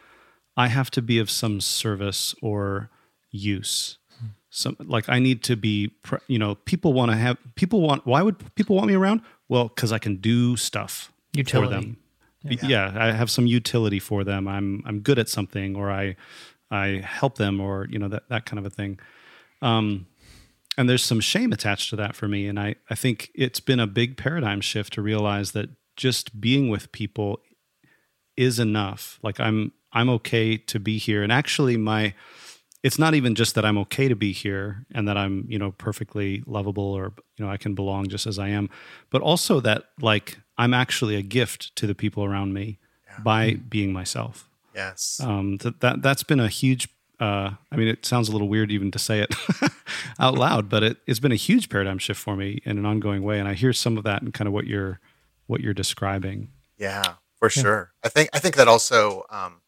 [0.55, 2.91] I have to be of some service or
[3.31, 3.97] use.
[4.51, 5.93] Some like I need to be,
[6.27, 8.05] you know, people want to have people want.
[8.05, 9.23] Why would people want me around?
[9.49, 11.69] Well, because I can do stuff Utility.
[11.69, 11.97] for them.
[12.43, 12.67] yeah.
[12.67, 14.49] yeah, I have some utility for them.
[14.49, 16.17] I'm I'm good at something, or I
[16.71, 18.99] I help them, or you know that that kind of a thing.
[19.63, 20.07] Um,
[20.77, 23.81] and there's some shame attached to that for me, and I I think it's been
[23.81, 27.41] a big paradigm shift to realize that just being with people
[28.37, 29.19] is enough.
[29.23, 32.15] Like I'm I'm okay to be here, and actually my
[32.83, 35.73] it's not even just that I'm okay to be here and that I'm, you know,
[35.73, 38.71] perfectly lovable or, you know, I can belong just as I am,
[39.11, 43.23] but also that like I'm actually a gift to the people around me yeah.
[43.23, 44.49] by being myself.
[44.75, 45.21] Yes.
[45.23, 46.89] Um, that, that, that's been a huge,
[47.19, 49.35] uh, I mean, it sounds a little weird even to say it
[50.19, 53.23] out loud, but it, it's been a huge paradigm shift for me in an ongoing
[53.23, 53.39] way.
[53.39, 55.01] And I hear some of that in kind of what you're,
[55.47, 56.49] what you're describing.
[56.79, 57.03] Yeah,
[57.37, 57.63] for yeah.
[57.63, 57.93] sure.
[58.03, 59.60] I think, I think that also, um,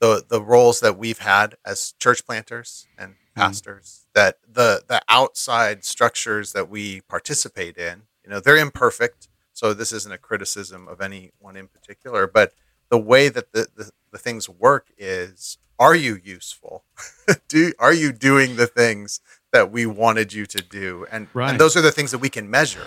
[0.00, 3.40] the the roles that we've had as church planters and mm-hmm.
[3.40, 4.12] pastors mm.
[4.14, 9.92] that the the outside structures that we participate in you know they're imperfect so this
[9.92, 12.52] isn't a criticism of anyone in particular but
[12.88, 16.84] the way that the, the, the things work is are you useful
[17.48, 19.20] do are you doing the things
[19.52, 21.50] that we wanted you to do and, right.
[21.50, 22.86] and those are the things that we can measure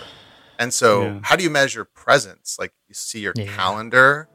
[0.59, 1.19] and so yeah.
[1.23, 3.45] how do you measure presence like you see your yeah.
[3.55, 4.27] calendar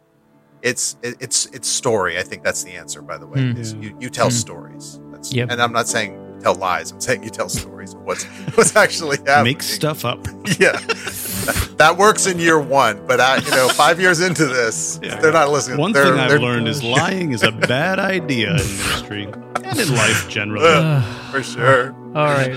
[0.64, 2.18] it's it's it's story.
[2.18, 3.03] I think that's the answer.
[3.03, 3.59] By the way, mm.
[3.59, 4.33] is you you tell mm.
[4.33, 4.98] stories.
[5.12, 5.50] That's, yep.
[5.50, 6.90] and I'm not saying tell lies.
[6.90, 8.24] I'm saying you tell stories of what's
[8.57, 9.53] what's actually happening.
[9.53, 10.27] Make stuff up.
[10.59, 10.72] yeah,
[11.77, 15.20] that works in year one, but I, you know, five years into this, yeah.
[15.20, 15.79] they're not listening.
[15.79, 19.94] One they're, thing I've learned is lying is a bad idea in ministry and in
[19.94, 20.66] life generally.
[20.66, 21.92] Uh, for sure.
[22.14, 22.57] All right.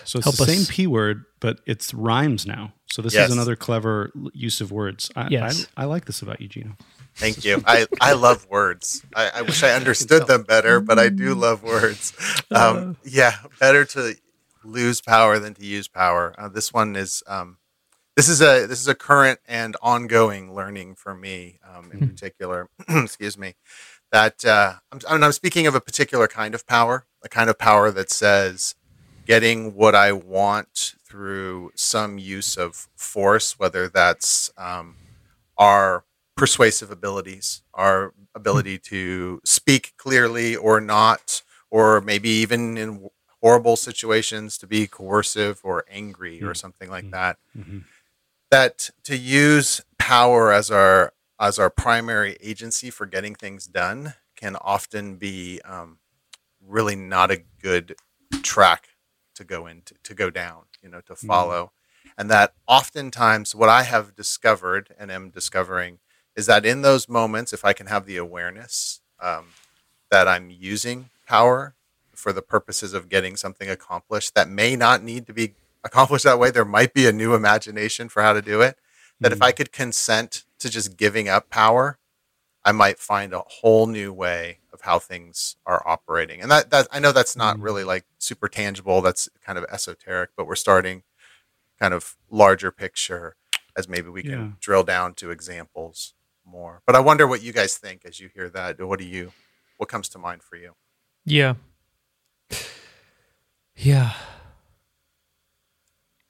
[0.06, 0.50] So it's Help the us.
[0.50, 2.74] same P word, but it's rhymes now.
[2.90, 3.30] So this yes.
[3.30, 5.12] is another clever use of words.
[5.16, 5.68] I, yes.
[5.76, 6.78] I, I like this about you, Gino.
[7.16, 7.62] Thank you.
[7.66, 9.04] I, I love words.
[9.16, 12.14] I, I wish I understood them better, but I do love words.
[12.50, 12.94] Um, uh.
[13.04, 14.16] yeah, better to
[14.68, 16.36] lose power than to use power.
[16.38, 17.58] Uh, this one is um,
[18.16, 22.08] this is a this is a current and ongoing learning for me um, in mm-hmm.
[22.08, 22.70] particular.
[22.90, 23.56] excuse me.
[24.12, 27.92] That uh, I'm, I'm speaking of a particular kind of power, a kind of power
[27.92, 28.76] that says
[29.26, 34.96] getting what I want through some use of force, whether that's um,
[35.58, 36.06] our
[36.38, 43.10] persuasive abilities, our ability to speak clearly or not, or maybe even in
[43.48, 46.54] horrible situations to be coercive or angry or mm-hmm.
[46.56, 47.12] something like mm-hmm.
[47.12, 47.38] that.
[47.58, 47.80] Mm-hmm.
[48.52, 54.58] That to use power as our as our primary agency for getting things done can
[54.58, 56.00] often be um,
[56.62, 57.96] really not a good
[58.44, 58.90] track
[59.36, 61.28] to go into to go down, you know, to mm-hmm.
[61.28, 61.64] follow.
[61.64, 62.10] Mm-hmm.
[62.20, 66.00] And that oftentimes what I have discovered and am discovering
[66.36, 69.48] is that in those moments, if I can have the awareness um,
[70.12, 71.77] that I'm using power
[72.18, 75.54] for the purposes of getting something accomplished that may not need to be
[75.84, 76.50] accomplished that way.
[76.50, 78.76] There might be a new imagination for how to do it.
[79.20, 79.38] That mm-hmm.
[79.38, 82.00] if I could consent to just giving up power,
[82.66, 86.42] I might find a whole new way of how things are operating.
[86.42, 87.64] And that, that I know that's not mm-hmm.
[87.64, 89.02] really like super tangible.
[89.02, 91.04] That's kind of esoteric, but we're starting
[91.80, 93.36] kind of larger picture
[93.76, 94.48] as maybe we can yeah.
[94.60, 96.82] drill down to examples more.
[96.88, 98.82] But I wonder what you guys think as you hear that.
[98.82, 99.34] What do you,
[99.78, 100.74] what comes to mind for you?
[101.26, 101.56] Yeah,
[103.76, 104.14] yeah.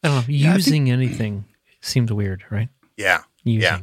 [0.03, 0.23] I don't know.
[0.27, 1.45] Yeah, using think, anything
[1.81, 2.69] seems weird, right?
[2.95, 3.23] Yeah.
[3.43, 3.61] Using.
[3.61, 3.79] Yeah.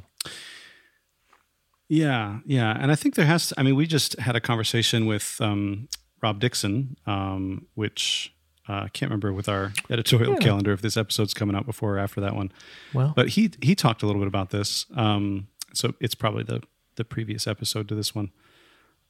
[1.87, 3.49] Yeah, yeah, and I think there has.
[3.49, 5.89] To, I mean, we just had a conversation with um,
[6.23, 8.33] Rob Dixon, um, which
[8.67, 11.99] Uh, I can't remember with our editorial calendar if this episode's coming out before or
[11.99, 12.51] after that one.
[12.95, 14.87] Well, But he he talked a little bit about this.
[14.97, 16.63] Um, so it's probably the
[16.97, 18.31] the previous episode to this one.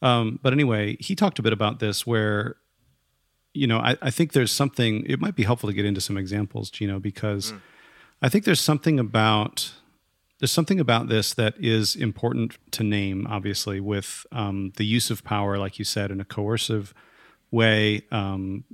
[0.02, 2.56] Um, but anyway, he talked a bit about this where,
[3.54, 5.06] you know, I, I think there's something.
[5.06, 7.52] It might be helpful to get into some examples, Gino, because
[8.20, 9.72] I think there's something about
[10.40, 13.26] there's something about this that is important to name.
[13.28, 16.92] Obviously, with um, the use of power, like you said, in a coercive
[17.50, 18.02] way.
[18.10, 18.64] Um,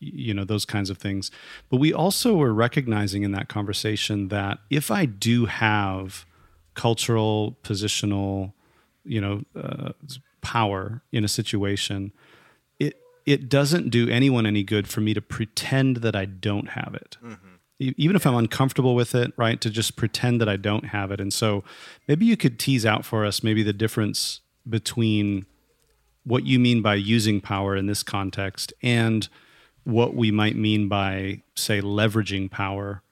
[0.00, 1.28] you know those kinds of things
[1.70, 6.24] but we also were recognizing in that conversation that if i do have
[6.74, 8.52] cultural positional
[9.04, 9.90] you know uh,
[10.40, 12.12] power in a situation
[13.28, 17.18] it doesn't do anyone any good for me to pretend that i don't have it.
[17.22, 17.54] Mm-hmm.
[17.78, 21.10] E- even if i'm uncomfortable with it right to just pretend that i don't have
[21.10, 21.20] it.
[21.20, 21.62] And so
[22.08, 25.44] maybe you could tease out for us maybe the difference between
[26.24, 29.28] what you mean by using power in this context and
[29.84, 33.02] what we might mean by say leveraging power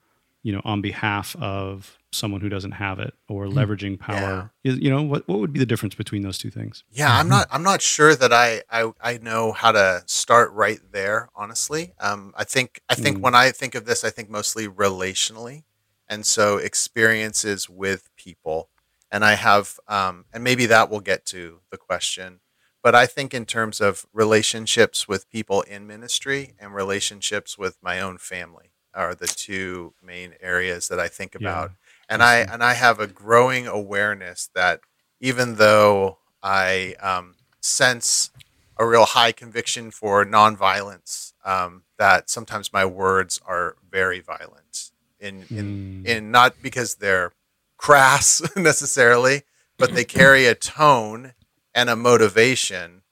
[0.41, 4.89] you know on behalf of someone who doesn't have it or leveraging power is you
[4.89, 7.47] know what what would be the difference between those two things Yeah, I'm not.
[7.51, 11.29] I'm not sure that I, I I know how to start right there.
[11.35, 15.63] Honestly, um, I think I think when I think of this, I think mostly relationally,
[16.07, 18.69] and so experiences with people,
[19.11, 22.39] and I have, um, and maybe that will get to the question.
[22.83, 27.99] But I think in terms of relationships with people in ministry and relationships with my
[27.99, 31.67] own family are the two main areas that I think Yeah.
[32.09, 34.81] And I and I have a growing awareness that
[35.19, 38.31] even though I um, sense
[38.77, 45.45] a real high conviction for nonviolence, um, that sometimes my words are very violent in
[45.49, 47.33] in, in not because they're
[47.77, 49.43] crass necessarily,
[49.77, 51.33] but they carry a tone
[51.73, 53.03] and a motivation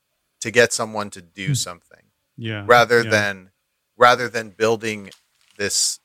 [0.41, 2.03] to get someone to do something
[2.37, 2.63] yeah.
[2.65, 3.09] rather yeah.
[3.09, 3.51] than
[3.97, 5.09] rather than building
[5.57, 5.99] this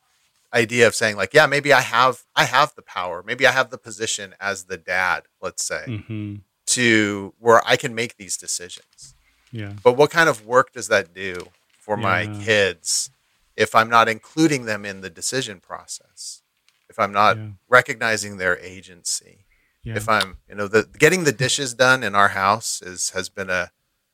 [0.52, 3.22] idea of saying like yeah maybe i have i have the power.
[3.24, 6.36] Maybe i have the position as the dad let's say hmm
[6.66, 9.14] to where i can make these decisions.
[9.52, 9.72] Yeah.
[9.82, 13.10] But what kind of work does that do for my kids
[13.56, 16.42] if i'm not including them in the decision process?
[16.88, 17.48] If i'm not Yeah.
[17.68, 19.46] recognizing their agency?
[19.84, 19.96] Yeah.
[19.96, 23.50] If i'm you know the getting the dishes done in our house is has been
[23.50, 23.70] a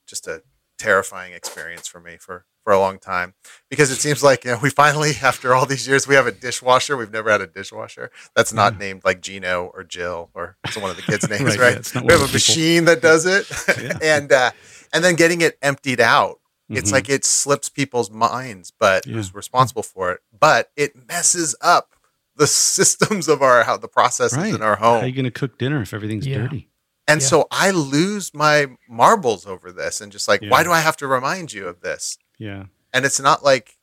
[0.06, 0.42] just a
[0.78, 3.32] terrifying experience for me for for a long time
[3.70, 6.32] because it seems like you know we finally after all these years we have a
[6.32, 10.76] dishwasher we've never had a dishwasher that's not named like Gino or Jill or it's
[10.76, 12.32] one of the kids names Right, right, yeah, we have a people.
[12.32, 13.46] machine that does it
[13.80, 13.98] Yeah.
[14.02, 14.50] and uh
[14.92, 16.94] and then getting it emptied out it's Mhm.
[16.94, 19.12] like it slips people's minds but Yeah.
[19.14, 21.94] who's responsible for it but it messes up
[22.34, 25.24] the systems of our how the processes right in our home how are you going
[25.24, 26.38] to cook dinner if everything's Yeah.
[26.38, 26.68] dirty
[27.06, 27.28] and Yeah.
[27.28, 30.50] so I lose my marbles over this and just like, Yeah.
[30.50, 32.18] why do I have to remind you of this?
[32.38, 33.76] Yeah And it's not like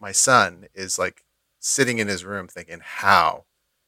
[0.00, 1.24] my son is like
[1.60, 3.44] sitting in his room thinking, how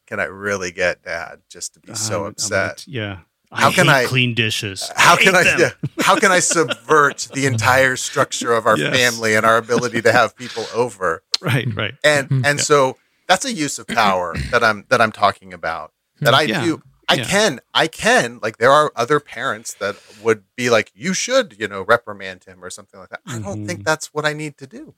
[0.06, 2.68] can I really get dad just to be so Um, I'm upset?
[2.78, 3.18] like, yeah
[3.52, 5.61] How can hate I- clean dishes How can I them.
[5.61, 8.94] yeah, how can I subvert the entire structure of our Yes.
[8.96, 11.22] family and our ability to have people over?
[11.40, 12.70] right right And and Yeah.
[12.70, 12.96] so
[13.28, 15.92] that's a use of power that I'm that I'm talking about.
[16.20, 16.64] That I Yeah.
[16.64, 17.24] do I Yeah.
[17.24, 21.68] can I can like there are other parents that would be like you should, you
[21.68, 23.20] know, reprimand him or something like that.
[23.26, 24.94] I don't think that's what I need to do.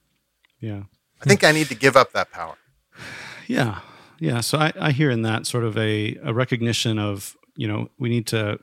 [0.59, 0.83] yeah
[1.21, 2.55] I think I need to give up that power.
[3.47, 3.79] Yeah,
[4.19, 4.41] yeah.
[4.41, 8.07] So I, I hear in that sort of a, a recognition of you know we
[8.09, 8.59] need to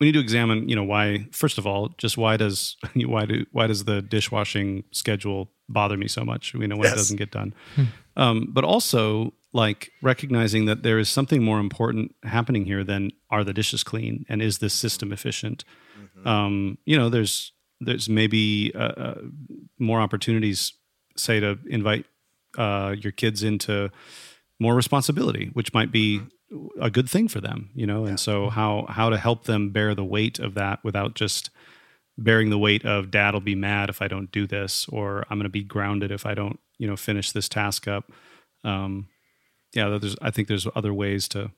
[0.00, 3.44] we need to examine you know why first of all just why does why do
[3.52, 7.30] why does the dishwashing schedule bother me so much you know when it doesn't get
[7.30, 7.52] done
[8.16, 13.44] um, but also like recognizing that there is something more important happening here than are
[13.44, 15.64] the dishes clean and is this system efficient
[16.26, 19.20] um, you know there's there's maybe uh, uh,
[19.78, 20.74] more opportunities
[21.16, 22.06] say to invite
[22.56, 23.90] uh, your kids into
[24.58, 26.20] more responsibility, which might be
[26.80, 28.04] a good thing for them, you know.
[28.04, 31.50] And so how how to help them bear the weight of that without just
[32.16, 35.44] bearing the weight of dad'll be mad if I don't do this, or I'm going
[35.44, 38.12] to be grounded if I don't, you know, finish this task up.
[38.62, 39.08] Um,
[39.74, 41.50] yeah, there's I think there's other ways to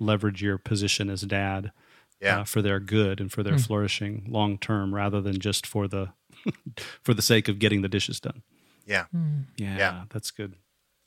[0.00, 1.72] leverage your position as dad
[2.20, 2.40] Yeah.
[2.40, 6.12] uh, for their good and for their flourishing long term, rather than just for the
[7.02, 8.42] for the sake of getting the dishes done.
[8.86, 9.06] Yeah.
[9.56, 10.04] Yeah, Yeah.
[10.10, 10.56] that's good.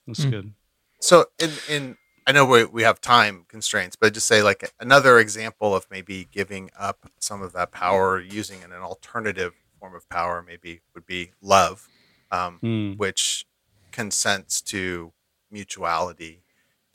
[0.08, 0.54] That's good.
[1.02, 5.20] So in in I know we we have time constraints, but just say like another
[5.20, 10.42] example of maybe giving up some of that power, using an alternative form of power,
[10.42, 11.88] maybe would be love,
[12.32, 12.98] um, Mm.
[12.98, 13.46] which
[13.92, 15.14] consents to
[15.52, 16.44] mutuality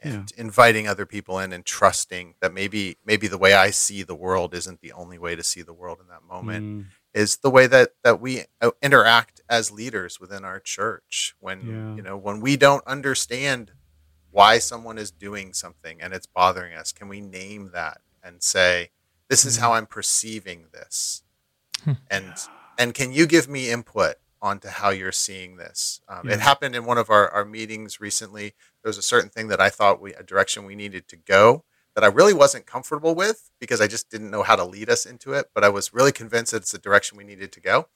[0.04, 4.14] and inviting other people in and trusting that maybe maybe the way I see the
[4.16, 6.86] world isn't the only way to see the world in that moment, Mm.
[7.14, 11.94] is the way that that we uh, interact as leaders within our church when Yeah.
[11.96, 13.72] you know when we don't understand
[14.30, 18.90] why someone is doing something and it's bothering us can we name that and say
[19.28, 21.22] this is how i'm perceiving this
[22.10, 22.32] and
[22.78, 26.00] and can you give me input onto how you're seeing this.
[26.08, 26.34] Um, Yeah.
[26.34, 28.54] it happened in one of our, our meetings recently.
[28.82, 31.64] There was a certain thing that i thought we a direction we needed to go
[31.94, 35.06] that i really wasn't comfortable with because i just didn't know how to lead us
[35.06, 37.86] into it but i was really convinced that it's the direction we needed to go.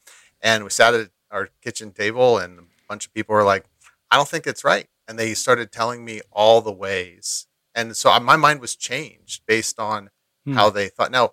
[0.40, 3.64] And we sat at our kitchen table and a bunch of people were like
[4.10, 4.86] i don't think it's right.
[5.08, 7.46] And they started telling me all the ways.
[7.74, 10.10] And so my mind was changed based on
[10.44, 10.52] Hmm.
[10.54, 11.10] how they thought.
[11.10, 11.32] Now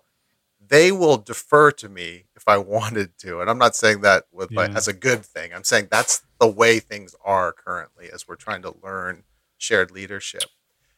[0.68, 4.50] they will defer to me if i wanted to and i'm not saying that with
[4.52, 4.76] like, Yeah.
[4.76, 8.62] as a good thing i'm saying that's the way things are currently as we're trying
[8.62, 9.24] to learn
[9.58, 10.44] shared leadership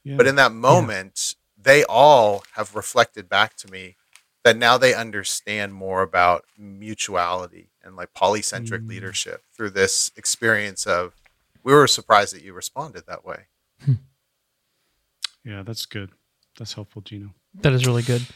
[0.05, 0.17] Yeah.
[0.17, 3.97] but in that moment they all have reflected back to me
[4.45, 8.89] that now they understand more about mutuality and like polycentric Mm.
[8.89, 11.15] leadership through this experience of
[11.65, 13.47] we were surprised that you responded that way
[15.45, 16.11] yeah, that's good.
[16.59, 17.33] That's helpful, Gino.
[17.63, 18.27] That is really good.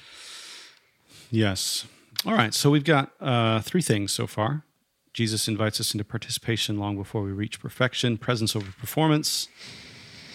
[1.30, 1.86] Yes.
[2.26, 2.52] All right.
[2.52, 4.64] So we've got uh, three things so far.
[5.12, 9.48] Jesus invites us into participation long before we reach perfection, presence over performance,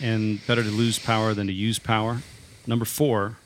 [0.02, 2.22] and better to lose power than to use power.
[2.68, 3.38] Number four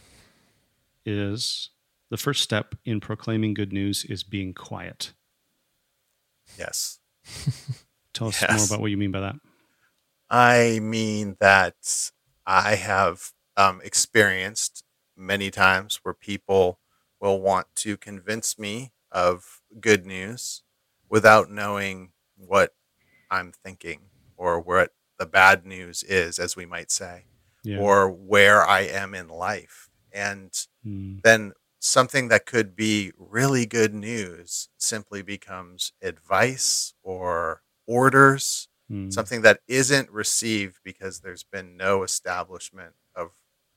[1.06, 1.70] is
[2.10, 5.14] the first step in proclaiming good news is being quiet.
[6.58, 7.00] yes
[8.14, 8.52] Tell us Yes.
[8.58, 9.36] more about what you mean by that.
[10.32, 11.76] I mean that
[12.46, 14.84] I have um, experienced
[15.16, 16.80] many times where people
[17.20, 20.64] will want to convince me of good news
[21.10, 22.74] without knowing what
[23.30, 24.02] I'm thinking
[24.38, 27.26] or what the bad news is, as we might say,
[27.64, 27.80] Yeah.
[27.80, 29.90] or where I am in life.
[30.12, 30.52] And
[30.86, 39.12] Mm, then something that could be really good news simply becomes advice or orders mm,
[39.12, 43.32] something that isn't received because there's been no establishment of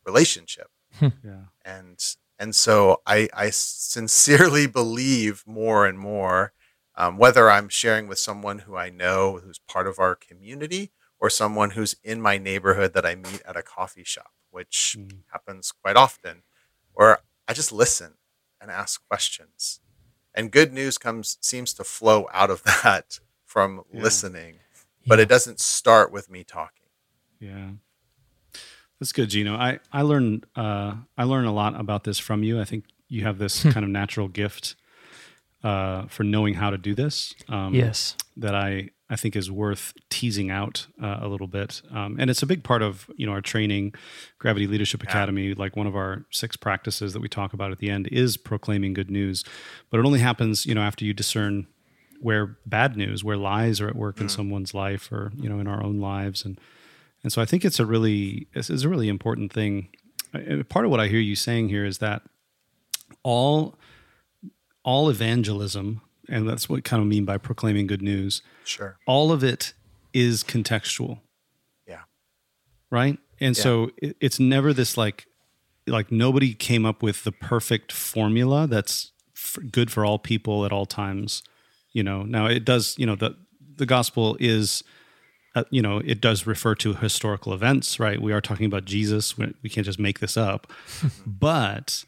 [0.07, 0.70] relationship
[1.01, 1.45] yeah.
[1.64, 6.53] and and so i i sincerely believe more and more
[7.01, 10.84] um, whether i'm sharing with someone who i know who's part of our community
[11.20, 15.20] or someone who's in my neighborhood that i meet at a coffee shop which Mm.
[15.34, 16.43] happens quite often
[16.99, 17.07] or
[17.49, 18.12] i just listen
[18.61, 19.80] and ask questions
[20.34, 23.20] and good news comes seems to flow out of that
[23.55, 24.03] from Yeah.
[24.07, 24.55] listening
[25.11, 26.90] but it doesn't start with me talking
[27.40, 27.70] Yeah.
[29.03, 29.57] That's good, Gino.
[29.57, 32.61] I, I learned uh, I learned a lot about this from you.
[32.61, 34.76] I think you have this kind of natural gift
[35.64, 37.34] uh, for knowing how to do this.
[37.48, 38.16] Um, Yes.
[38.36, 41.82] That I, I think is worth teasing out uh, a little bit.
[41.90, 43.92] Um, and it's a big part of you know our training,
[44.38, 45.53] Gravity Leadership Academy.
[45.53, 48.94] Like one of our six practices that we talk about at the end is proclaiming
[48.94, 49.44] good news,
[49.90, 51.66] but it only happens you know after you discern
[52.20, 55.66] where bad news, where lies are at work in someone's life or you know in
[55.66, 56.61] our own lives, and
[57.23, 59.89] and so I think it's a really this is a really important thing.
[60.68, 62.23] Part of what I hear you saying here is that
[63.23, 63.77] all
[64.85, 68.43] all evangelism, and that's what kind of mean by proclaiming good news.
[68.64, 69.75] sure All of it
[70.12, 71.20] is contextual,
[71.87, 72.03] yeah
[72.91, 73.18] right?
[73.41, 75.27] And so it, it's never this like
[75.87, 80.73] like nobody came up with the perfect formula that's f- good for all people at
[80.73, 81.43] all times.
[81.93, 82.97] You know, now it does.
[82.99, 83.37] You know, the
[83.77, 84.83] the gospel is.
[85.55, 88.20] Uh, you know, it does refer to historical events, right?
[88.22, 89.36] We are talking about Jesus.
[89.36, 90.72] We, we can't just make this up.
[91.26, 92.05] but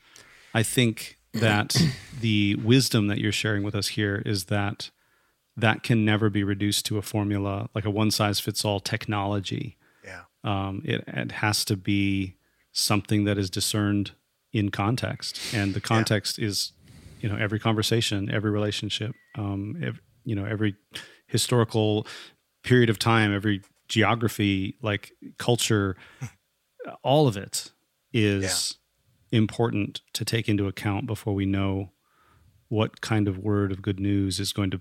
[0.55, 1.77] I think that
[2.21, 4.91] the wisdom that you're sharing with us here is that
[5.57, 9.77] that can never be reduced to a formula like a one size fits all technology.
[10.05, 12.37] yeah Um, it, it has to be
[12.73, 14.13] something that is discerned
[14.53, 16.73] in context, and the context is,
[17.21, 19.77] you know, every conversation, every relationship, um,
[20.25, 20.77] you know, every
[21.27, 22.07] historical
[22.65, 25.97] period of time, every geography, like culture,
[27.03, 27.71] all of it
[28.13, 28.79] is
[29.31, 31.91] important to take into account before we know
[32.69, 34.81] what kind of word of good news is going to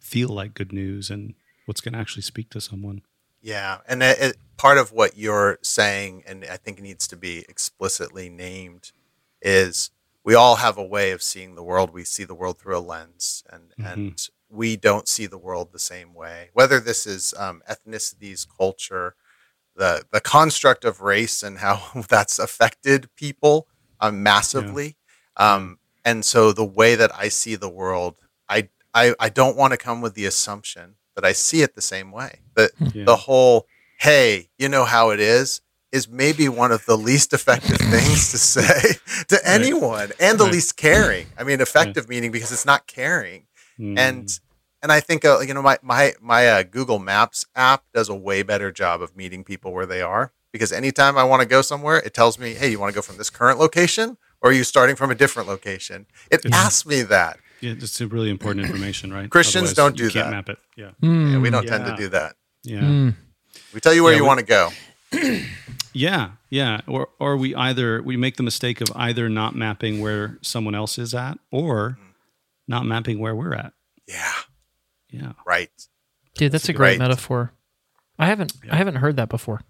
[0.00, 1.34] feel like good news and
[1.66, 3.02] what's going to actually speak to someone.
[3.40, 7.44] Yeah, and it, it, part of what you're saying, and I think needs to be
[7.48, 8.92] explicitly named,
[9.40, 9.90] is
[10.24, 11.92] we all have a way of seeing the world.
[11.92, 13.86] We see the world through a lens, and mm-hmm.
[13.86, 16.50] and we don't see the world the same way.
[16.52, 19.14] Whether this is um, ethnicities, culture,
[19.74, 23.66] the the construct of race, and how that's affected people
[24.00, 24.96] um, massively.
[25.36, 28.16] Um, and so the way that I see the world,
[28.48, 31.80] I I, I don't want to come with the assumption that I see it the
[31.82, 32.40] same way.
[32.54, 33.04] That Yeah.
[33.06, 33.66] the whole,
[33.98, 38.38] hey, you know how it is, is maybe one of the least effective things to
[38.38, 38.96] say
[39.28, 40.52] to anyone and the Right.
[40.54, 41.26] least caring.
[41.38, 43.46] I mean, effective meaning because it's not caring.
[43.78, 43.98] Mm.
[43.98, 44.38] And
[44.82, 48.14] and I think uh, you know my my my uh, Google Maps app does a
[48.14, 51.62] way better job of meeting people where they are because anytime I want to go
[51.62, 54.52] somewhere, it tells me, "Hey, you want to go from this current location or are
[54.52, 57.38] you starting from a different location?" It It's- asks me that.
[57.60, 59.30] yeah, it's really important information, right?
[59.30, 60.30] Christians Otherwise, don't you do can't that.
[60.32, 60.58] map it.
[60.76, 62.36] Yeah, Yeah, we don't tend to do that.
[62.64, 62.80] yeah.
[62.80, 63.14] Mm.
[63.72, 64.70] We tell you where Yeah, you we- want to go.
[65.94, 66.80] Yeah, yeah.
[66.86, 70.98] Or or we either we make the mistake of either not mapping where someone else
[70.98, 71.98] is at or
[72.68, 73.72] not mapping where we're at.
[74.06, 74.32] Yeah,
[75.10, 75.32] Yeah.
[75.46, 75.70] right.
[76.34, 76.98] Dude, that's a great Right.
[76.98, 77.52] metaphor.
[78.18, 79.60] I haven't I haven't heard that before.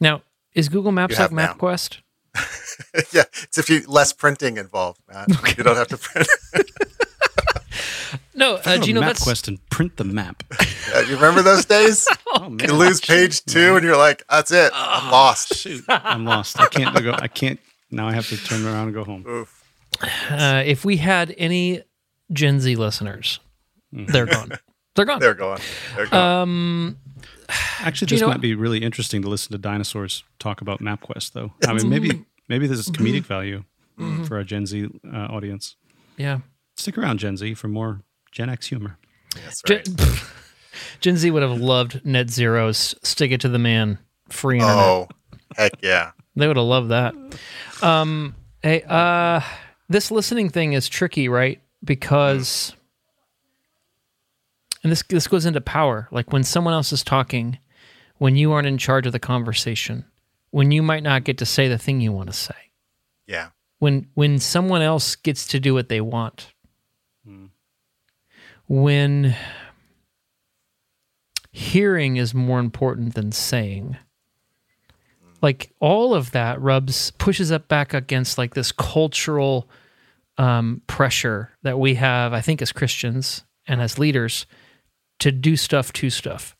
[0.00, 0.22] Now,
[0.54, 1.30] is Google Maps like.
[1.30, 1.98] MapQuest?
[3.12, 5.28] yeah, it's if you less printing involved, Matt.
[5.56, 6.28] You don't have to print.
[8.34, 10.42] No, uh, do you know that's MapQuest and print the map?
[10.92, 12.06] Yeah, you remember those days?
[12.34, 14.72] Oh man, You lose page two, and you're like, "That's it.
[14.74, 16.58] I'm lost." shoot, I'm lost.
[16.58, 17.12] I can't go.
[17.12, 17.60] I can't.
[17.90, 19.24] Now I have to turn around and go home.
[19.28, 19.61] Oof.
[20.30, 21.82] Uh, if we had any
[22.32, 23.40] Gen Z listeners,
[23.92, 24.52] they're gone.
[24.94, 25.20] They're gone.
[25.20, 25.60] They're gone.
[25.96, 26.22] They're going.
[26.22, 26.96] Um,
[27.80, 30.80] Actually, Do you this know might be really interesting to listen to dinosaurs talk about
[30.80, 31.52] MapQuest, though.
[31.66, 33.64] I mean, maybe maybe this is comedic value
[34.26, 35.76] for our Gen Z uh, audience.
[36.16, 36.38] yeah.
[36.76, 38.00] Stick around, Gen Z, for more
[38.32, 38.96] Gen X humor.
[39.44, 39.82] That's Gen.
[41.00, 43.98] Gen Z would have loved Net Zero's "Stick It to the Man"
[44.30, 44.76] free internet.
[44.78, 45.08] Oh,
[45.56, 46.12] heck yeah.
[46.34, 47.14] They would have loved that.
[47.82, 49.40] Um, hey, uh,
[49.92, 51.60] this listening thing is tricky, right?
[51.84, 52.74] Because,
[54.82, 56.08] and this this goes into power.
[56.10, 57.58] Like when someone else is talking,
[58.18, 60.04] when you aren't in charge of the conversation,
[60.50, 62.54] when you might not get to say the thing you want to say,
[63.26, 63.48] Yeah.
[63.78, 66.52] when when someone else gets to do what they want,
[68.68, 69.34] when
[71.50, 73.96] hearing is more important than saying
[75.42, 79.68] like all of that rubs pushes up back against like this cultural
[80.38, 84.46] um, pressure that we have i think as christians and as leaders
[85.22, 86.56] to do stuff to stuff.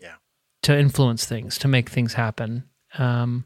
[0.00, 0.14] Yeah.
[0.62, 2.64] to influence things to make things happen.
[2.98, 3.44] Um,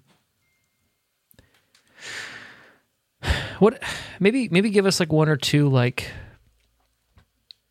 [3.58, 3.82] what
[4.18, 6.10] maybe maybe give us like one or two like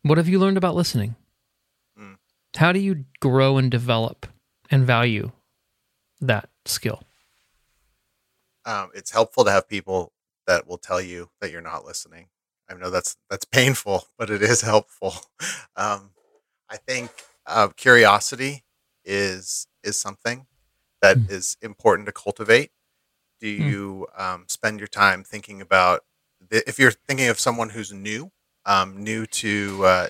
[0.02, 1.16] what have you learned about listening?
[2.54, 4.26] How do you grow and develop
[4.70, 5.32] and value
[6.20, 7.02] that skill?
[8.64, 10.12] Um, it's helpful to have people
[10.46, 12.28] that will tell you that you're not listening.
[12.68, 15.14] I know that's that's painful, but it is helpful.
[15.76, 16.10] Um,
[16.70, 17.10] I think
[17.46, 18.64] uh, curiosity
[19.04, 20.46] is is something
[21.02, 22.70] that is important to cultivate.
[23.40, 26.04] Do you um, spend your time thinking about
[26.50, 28.30] the, if you're thinking of someone who's new,
[28.66, 30.08] um, new to uh,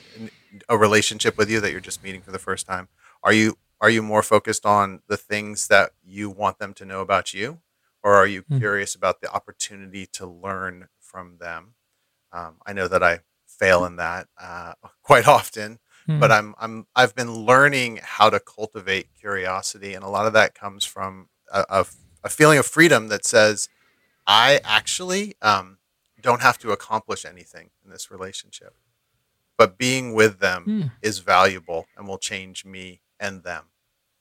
[0.68, 2.88] a relationship with you that you're just meeting for the first time?
[3.22, 7.00] Are you are you more focused on the things that you want them to know
[7.00, 7.60] about you,
[8.04, 11.74] or are you curious about the opportunity to learn from them?
[12.32, 15.78] Um, I know that I fail in that uh, quite often,
[16.20, 20.54] but I'm I'm I've been learning how to cultivate curiosity, and a lot of that
[20.54, 21.86] comes from a, a,
[22.22, 23.68] a feeling of freedom that says
[24.26, 25.78] I actually um,
[26.20, 28.74] don't have to accomplish anything in this relationship,
[29.56, 30.64] but being with them
[31.02, 33.64] is valuable and will change me and them.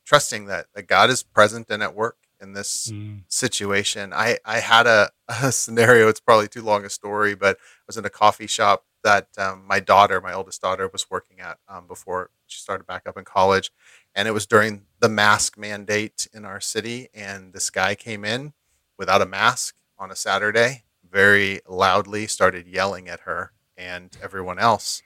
[0.05, 2.91] Trusting that, that God is present and at work in this
[3.27, 4.13] situation.
[4.13, 7.97] I, I had a, a scenario, it's probably too long a story, but I was
[7.97, 11.87] in a coffee shop that um, my daughter, my oldest daughter, was working at um,
[11.87, 13.71] before she started back up in college.
[14.15, 17.09] And it was during the mask mandate in our city.
[17.13, 18.53] And this guy came in
[18.97, 25.01] without a mask on a Saturday, very loudly started yelling at her and everyone else.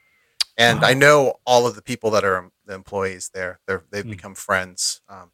[0.57, 3.59] And I know all of the people that are the employees there.
[3.67, 5.01] They're, they've become friends.
[5.07, 5.31] Um,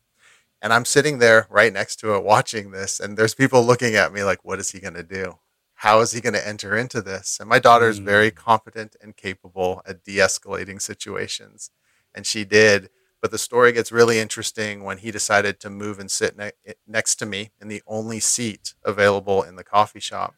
[0.63, 4.13] and I'm sitting there right next to it watching this, and there's people looking at
[4.13, 5.37] me like, what is he going to do?
[5.73, 7.37] How is he going to enter into this?
[7.41, 8.35] And my daughter is very mm.
[8.35, 11.69] competent and capable at de escalating situations.
[12.15, 12.89] And she did.
[13.21, 16.73] But the story gets really interesting when he decided to move and sit ne- eh,
[16.87, 20.35] next to me in the only seat available in the coffee shop.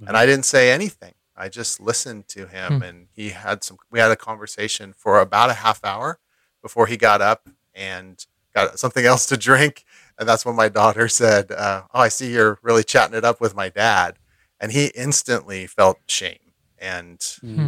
[0.00, 0.16] And mm-hmm.
[0.16, 1.14] I didn't say anything.
[1.36, 2.82] I just listened to him, hmm.
[2.82, 3.78] and he had some.
[3.90, 6.18] We had a conversation for about a half hour
[6.60, 9.84] before he got up and got something else to drink.
[10.18, 13.40] And that's when my daughter said, uh, "Oh, I see you're really chatting it up
[13.40, 14.18] with my dad."
[14.58, 17.18] And he instantly felt shame and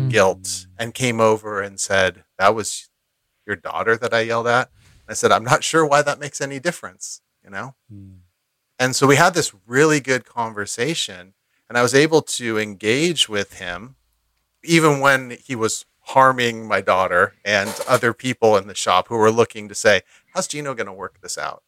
[0.08, 2.88] guilt, and came over and said, "That was
[3.46, 4.70] your daughter that I yelled at."
[5.06, 7.74] And I said, "I'm not sure why that makes any difference." You know.
[8.78, 11.34] And so we had this really good conversation,
[11.68, 13.96] and I was able to engage with him
[14.64, 19.30] even when he was harming my daughter and other people in the shop who were
[19.30, 20.02] looking to say,
[20.34, 21.62] How's Gino going to work this out?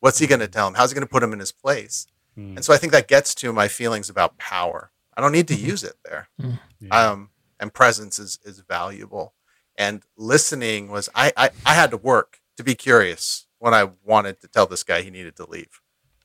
[0.00, 0.74] What's he going to tell him?
[0.74, 2.06] How's he going to put him in his place?
[2.38, 2.56] Mm.
[2.56, 4.90] And so I think that gets to my feelings about power.
[5.16, 6.28] I don't need to use it there.
[6.90, 9.34] Um, and presence is, is valuable.
[9.76, 14.40] And listening was, I, I, I had to work to be curious when I wanted
[14.40, 15.80] to tell this guy he needed to leave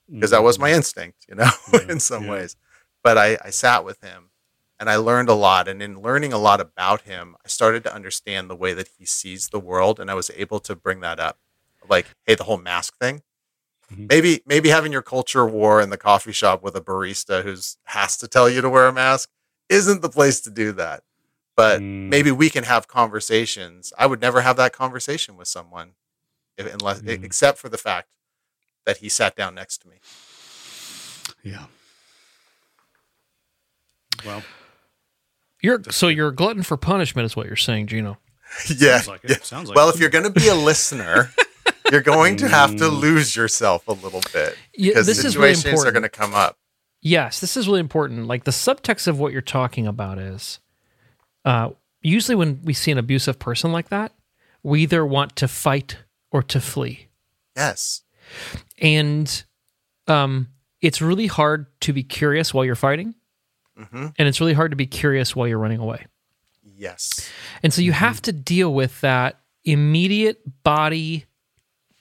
[0.10, 1.50] because that was my instinct, you know,
[1.90, 2.32] in some yeah.
[2.32, 2.56] ways.
[3.04, 4.30] But I, I sat with him
[4.80, 5.68] and I learned a lot.
[5.68, 9.06] And in learning a lot about him, I started to understand the way that he
[9.06, 10.00] sees the world.
[10.00, 11.38] And I was able to bring that up.
[11.88, 13.22] Like, hey, the whole mask thing.
[13.94, 14.08] Mhm.
[14.10, 18.18] Maybe maybe having your culture war in the coffee shop with a barista who's has
[18.18, 19.30] to tell you to wear a mask
[19.70, 21.04] isn't the place to do that.
[21.56, 22.10] But Mm.
[22.10, 23.94] maybe we can have conversations.
[23.98, 25.94] I would never have that conversation with someone
[26.58, 27.24] if, unless Mm.
[27.24, 28.10] except for the fact
[28.86, 30.00] that he sat down next to me.
[31.44, 31.68] Yeah.
[34.26, 34.44] Well,
[35.66, 38.18] You're so you're a glutton for punishment, is what you're saying, Gino.
[38.78, 38.98] yeah.
[39.00, 39.30] Sounds like it.
[39.32, 39.38] yeah.
[39.42, 39.96] Sounds like well, it.
[39.96, 41.32] if you're going to be a listener,
[41.92, 43.00] you're going to have to Mm.
[43.02, 46.34] lose yourself a little bit Yeah, because this is really situations are going to come
[46.34, 46.58] up.
[47.02, 48.28] Yes, this is really important.
[48.28, 50.60] Like the subtext of what you're talking about is
[51.44, 51.70] uh,
[52.02, 54.12] usually when we see an abusive person like that,
[54.64, 55.98] we either want to fight
[56.32, 57.08] or to flee.
[57.56, 58.02] Yes.
[58.80, 59.44] And
[60.08, 60.50] um,
[60.82, 63.16] it's really hard to be curious while you're fighting.
[63.78, 66.06] Hmm And it's really hard to be curious while you're running away.
[66.78, 67.30] Yes.
[67.64, 71.26] And so you have to deal with that immediate body,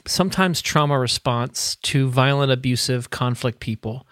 [0.07, 4.07] sometimes trauma response to violent, abusive, conflict people,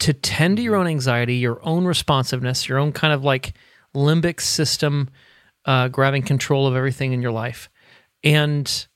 [0.00, 3.54] to tend to your own anxiety, your own responsiveness, your own kind of like
[3.94, 5.08] limbic system
[5.64, 7.68] uh, grabbing control of everything in your life,
[8.22, 8.86] and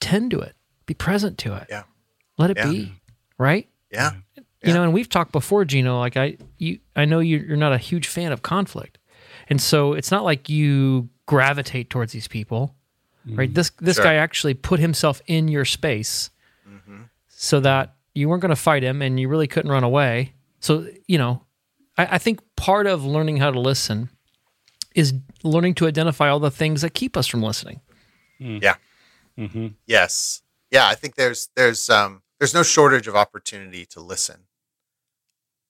[0.00, 0.54] tend to it,
[0.86, 1.66] be present to it.
[1.68, 1.84] Yeah.
[2.38, 2.70] Let it Yeah.
[2.70, 2.92] be,
[3.38, 3.68] right?
[3.90, 4.12] Yeah.
[4.66, 7.72] You know and we've talked before gino like i you i know you, you're not
[7.72, 8.98] a huge fan of conflict.
[9.48, 12.74] And so it's not like you gravitate towards these people
[13.26, 13.52] right?
[13.52, 14.04] This this Sure.
[14.04, 16.30] guy actually put himself in your space
[17.28, 20.32] so that you weren't going to fight him and you really couldn't run away.
[20.60, 21.42] So you know
[21.98, 24.10] I, I think part of learning how to listen
[24.94, 25.12] is
[25.42, 27.80] learning to identify all the things that keep us from listening.
[28.38, 28.76] Yeah.
[29.36, 30.42] hmm Yes.
[30.70, 34.40] Yeah, I think there's there's um there's no shortage of opportunity to listen.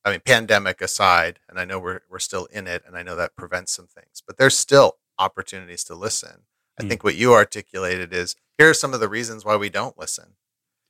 [0.07, 3.17] I mean, pandemic aside, and I know we're we're still in it, and I know
[3.17, 6.43] that prevents some things, but there's still opportunities to listen.
[6.79, 6.89] I Mm.
[6.89, 10.37] think what you articulated is here are some of the reasons why we don't listen.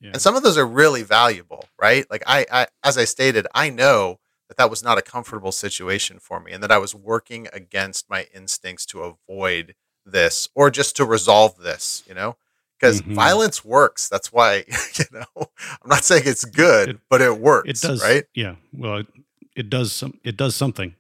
[0.01, 0.11] Yeah.
[0.13, 2.09] And some of those are really valuable, right?
[2.11, 6.19] Like I, I as I stated, I know that that was not a comfortable situation
[6.19, 10.95] for me and that I was working against my instincts to avoid this or just
[10.97, 12.37] to resolve this, you know?
[12.79, 13.15] Because Mhm.
[13.15, 14.09] violence works.
[14.09, 14.65] That's why,
[14.99, 17.69] you know, I'm not saying it's good, It- but it works.
[17.69, 18.25] It does, right?
[18.35, 18.57] Yeah.
[18.73, 19.07] Well, it,
[19.55, 20.19] it does some.
[20.25, 20.95] It does something.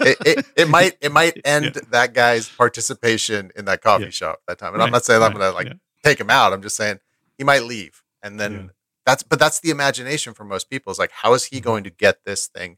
[0.00, 1.80] it, it, it might it might end Yeah.
[1.92, 4.10] that guy's participation in that coffee Yeah.
[4.10, 4.74] shop that time.
[4.74, 5.72] And I'm not saying I'm gonna like yeah.
[6.04, 6.52] take him out.
[6.52, 7.00] I'm just saying
[7.38, 8.02] he might leave.
[8.22, 8.70] And then
[9.06, 11.64] that's but that's the imagination for most people is like, how is he Mm-hmm.
[11.64, 12.76] going to get this thing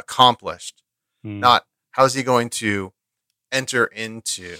[0.00, 0.82] accomplished?
[1.24, 1.38] Mm.
[1.40, 2.92] Not how is he going to
[3.52, 4.56] enter into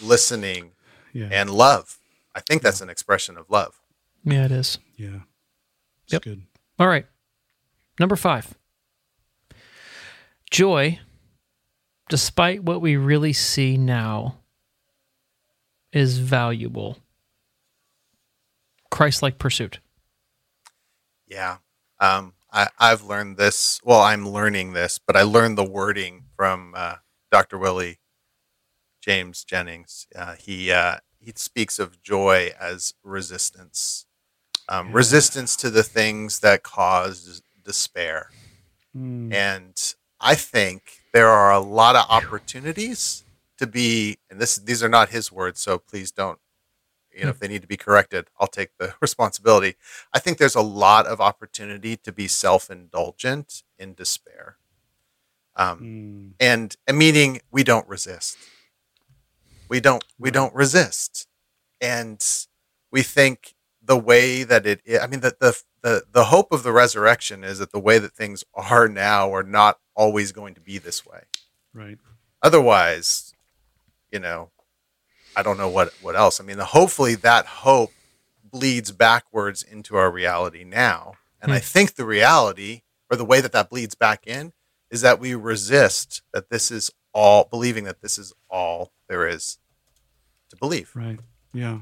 [0.00, 0.72] listening
[1.14, 1.98] and love?
[2.36, 3.80] I think that's an expression of love.
[4.24, 5.20] yeah it is yeah.
[6.04, 6.22] It's Yep.
[6.22, 6.42] good.
[6.78, 7.06] All right.
[7.98, 8.54] Number five.
[10.50, 11.00] Joy,
[12.08, 14.38] despite what we really see now,
[15.92, 16.98] is valuable.
[18.90, 19.80] Christ like pursuit.
[21.26, 21.56] Yeah.
[21.98, 23.80] Um, I, I've learned this.
[23.84, 26.96] Well, I'm learning this, but I learned the wording from uh,
[27.32, 27.58] Dr.
[27.58, 27.98] Willie
[29.02, 30.06] James Jennings.
[30.14, 34.06] Uh, he uh, he speaks of joy as resistance,
[34.68, 38.30] um, resistance to the things that cause despair.
[38.96, 39.34] Mm.
[39.34, 43.24] And I think there are a lot of opportunities
[43.58, 46.38] to be, and this these are not his words, so please don't,
[47.12, 49.74] you know, if they need to be corrected, I'll take the responsibility.
[50.12, 54.58] I think there's a lot of opportunity to be self indulgent in despair.
[55.56, 56.32] Um, Mm.
[56.38, 58.36] and, and meaning we don't resist.
[59.68, 61.26] We don't we don't resist,
[61.80, 62.22] and
[62.90, 64.80] we think the way that it.
[64.90, 67.98] i- I mean, the, the the the hope of the resurrection is that the way
[67.98, 71.22] that things are now are not always going to be this way.
[71.72, 71.98] Right.
[72.42, 73.32] Otherwise,
[74.10, 74.50] you know,
[75.36, 76.40] I don't know what what else.
[76.40, 77.92] I mean, the, hopefully that hope
[78.42, 81.64] bleeds backwards into our reality now, and I hmm.
[81.64, 84.52] think the reality or the way that that bleeds back in
[84.90, 89.56] is that we resist that this is all believing that this is all there is
[90.50, 90.90] to believe.
[90.94, 91.18] Right.
[91.54, 91.80] Yeah.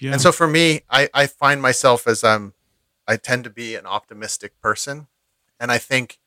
[0.00, 0.10] Yeah.
[0.10, 2.54] And so for me, I, I find myself as I'm,
[3.06, 5.06] I tend to be an optimistic person.
[5.60, 6.18] And I think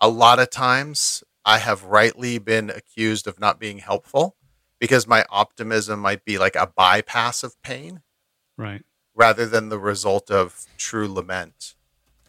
[0.00, 4.34] a lot of times I have rightly been accused of not being helpful
[4.80, 8.02] because my optimism might be like a bypass of pain
[8.56, 8.82] right.
[9.14, 11.76] rather than the result of true lament.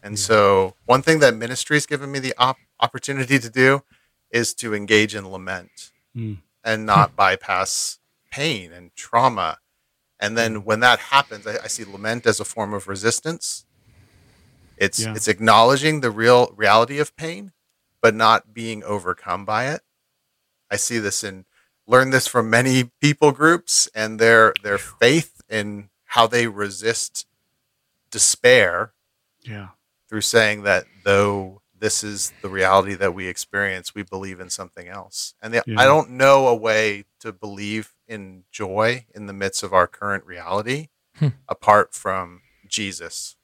[0.02, 3.82] And so, one thing that ministry has given me the op- opportunity to do
[4.30, 6.38] is to engage in lament Mm.
[6.64, 7.98] and not bypass
[8.30, 9.58] pain and trauma.
[10.18, 13.64] And then when that happens, I, I see lament as a form of resistance.
[14.76, 15.14] It's Yeah.
[15.14, 17.52] it's acknowledging the real reality of pain,
[18.00, 19.82] but not being overcome by it.
[20.70, 21.44] I see this in
[21.86, 27.26] learn this from many people groups and their their faith in how they resist
[28.10, 28.92] despair
[29.42, 29.68] Yeah.
[30.08, 34.86] through saying that though this is the reality that we experience, we believe in something
[34.88, 35.34] else.
[35.42, 35.80] And the, Yeah.
[35.80, 40.24] I don't know a way to believe in joy in the midst of our current
[40.24, 41.28] reality Hmm.
[41.48, 43.36] apart from Jesus.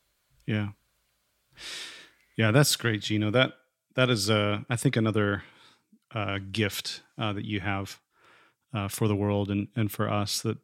[0.46, 0.68] Yeah.
[2.36, 3.30] Yeah, that's great, Gino.
[3.30, 3.52] That
[3.94, 5.42] that is, uh, I think, another
[6.14, 8.00] uh, gift uh, that you have
[8.74, 10.40] uh, for the world and and for us.
[10.42, 10.58] That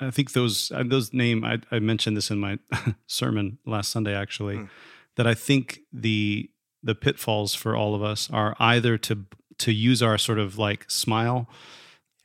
[0.00, 2.58] I think those uh, those name I, I mentioned this in my
[3.06, 4.56] sermon last Sunday actually.
[4.56, 4.68] Mm.
[5.16, 6.50] That I think the
[6.86, 9.24] the pitfalls for all of us are either to
[9.58, 11.48] to use our sort of like smile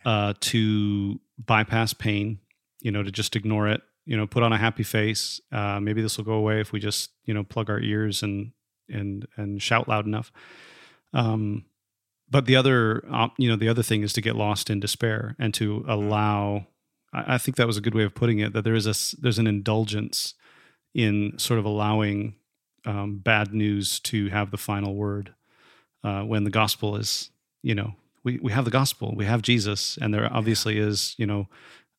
[0.05, 2.39] uh, to bypass pain,
[2.82, 5.39] you know, to just ignore it, you know, put on a happy face.
[5.51, 8.51] Uh, maybe this will go away if we just, you know, plug our ears and
[8.89, 10.32] and and shout loud enough.
[11.14, 11.66] Um,
[12.30, 13.03] but the other,
[13.38, 16.68] you know, the other thing is to get lost in despair and to allow.
[17.14, 18.53] I, I think that was a good way of putting it.
[18.53, 20.36] That there is a there's an indulgence
[20.93, 22.36] in sort of allowing
[22.86, 25.34] um, bad news to have the final word
[26.04, 27.30] uh, when the gospel is,
[27.62, 31.26] you know, we, we have the gospel, we have Jesus, and there obviously is, you
[31.26, 31.48] know,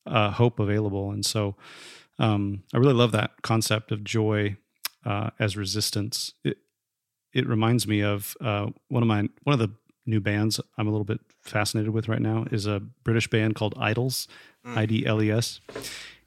[0.05, 1.11] uh, hope available.
[1.11, 1.55] And so
[2.19, 4.57] um, I really love that concept of joy
[5.05, 6.33] uh, as resistance.
[6.43, 6.57] It,
[7.33, 9.71] it reminds me of uh, one of my one of the
[10.05, 13.73] new bands I'm a little bit fascinated with right now is a British band called
[13.77, 14.27] Idles,
[14.65, 15.59] I D L E S.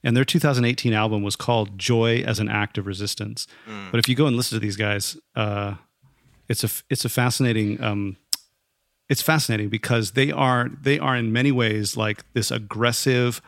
[0.07, 3.49] And their 2018 album was called "Joy as an Act of Resistance."
[3.91, 5.75] But if you go and listen to these guys, uh,
[6.49, 8.17] it's a it's a fascinating um,
[9.09, 13.43] it's fascinating because they are they are in many ways like this aggressive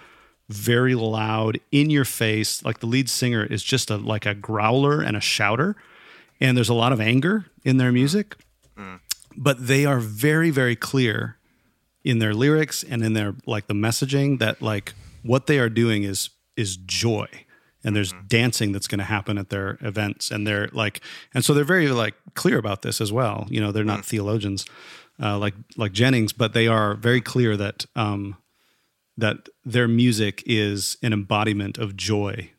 [0.48, 5.00] very loud in your face like the lead singer is just a like a growler
[5.00, 5.76] and a shouter.
[6.40, 8.34] And there's a lot of anger in their music.
[9.36, 11.36] But they are very very clear
[12.02, 16.02] in their lyrics and in their like the messaging that like what they are doing
[16.02, 17.28] is is joy.
[17.84, 21.00] And there's dancing that's going to happen at their events and they're like
[21.32, 23.46] and so they're very like clear about this as well.
[23.48, 24.66] You know they're not theologians
[25.22, 28.36] uh, like like jennings but they are very clear that um
[29.16, 32.50] that their music is an embodiment of joy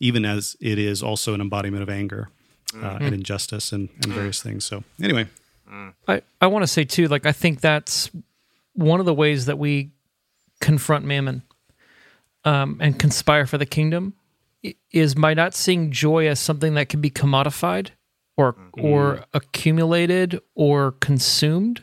[0.00, 2.28] even as it is also an embodiment of anger
[2.82, 4.64] uh, and injustice and, and various things.
[4.64, 5.26] So anyway.
[6.06, 8.10] I, I want to say too, like I think that's
[8.74, 9.90] one of the ways that we
[10.60, 11.42] confront mammon
[12.46, 14.14] um, and conspire for the kingdom
[14.90, 17.90] is by not seeing joy as something that can be commodified
[18.36, 21.82] or or accumulated or consumed,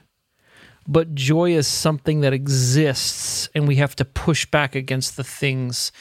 [0.88, 5.91] but joy is something that exists, and we have to push back against the things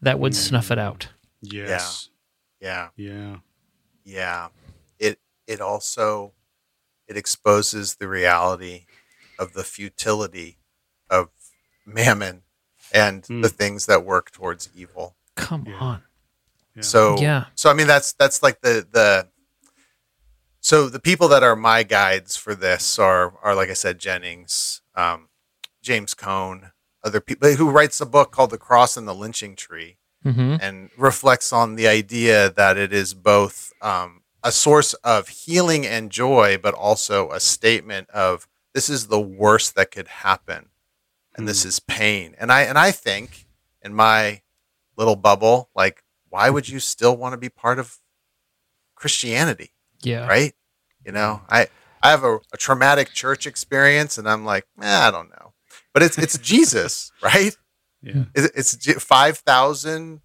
[0.00, 1.08] that would snuff it out.
[1.40, 2.10] yes
[2.60, 2.88] Yeah.
[2.96, 3.36] yeah
[4.04, 4.48] Yeah.
[4.98, 6.32] It it also
[7.06, 8.86] it exposes the reality
[9.38, 10.58] of the futility
[11.10, 11.28] of
[11.86, 12.42] mammon
[12.92, 15.16] and the things that work towards evil.
[15.34, 16.02] Come on,
[16.80, 17.46] So Yeah.
[17.54, 19.28] so I mean that's that's like the the
[20.60, 24.82] so the people that are my guides for this are are like I said Jennings,
[24.94, 25.28] um,
[25.82, 26.72] James Cone,
[27.04, 30.90] other people who writes a book called The Cross and the Lynching Tree hmm and
[30.96, 36.58] reflects on the idea that it is both um, a source of healing and joy,
[36.60, 40.70] but also a statement of this is the worst that could happen,
[41.36, 42.34] and this is pain.
[42.38, 43.46] And I and I think
[43.82, 44.42] in my
[44.96, 47.98] little bubble, like, why would you still want to be part of
[48.94, 49.72] Christianity?
[50.02, 50.54] yeah, right?
[51.04, 51.68] You know, I
[52.02, 55.52] I have a, a traumatic church experience, and I'm like, eh, I don't know,
[55.92, 57.56] but it's it's Jesus, right?
[58.02, 60.20] yeah It's, it's five thousand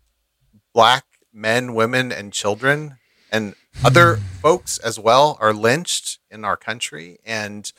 [0.74, 2.98] black men, women, and children,
[3.32, 7.72] and other folks as well are lynched in our country, and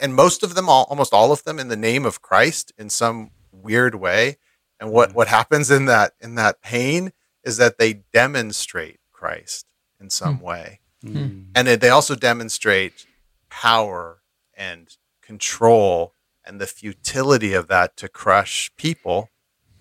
[0.00, 2.90] and most of them, all, almost all of them, in the name of Christ in
[2.90, 4.36] some weird way.
[4.80, 5.18] And what mm-hmm.
[5.18, 7.12] what happens in that in that pain
[7.42, 9.66] is that they demonstrate Christ
[10.00, 10.44] in some hmm.
[10.44, 11.12] way hmm.
[11.12, 11.40] Hmm.
[11.54, 13.06] and it, they also demonstrate
[13.48, 14.22] power
[14.56, 16.14] and control
[16.44, 19.30] and the futility of that to crush people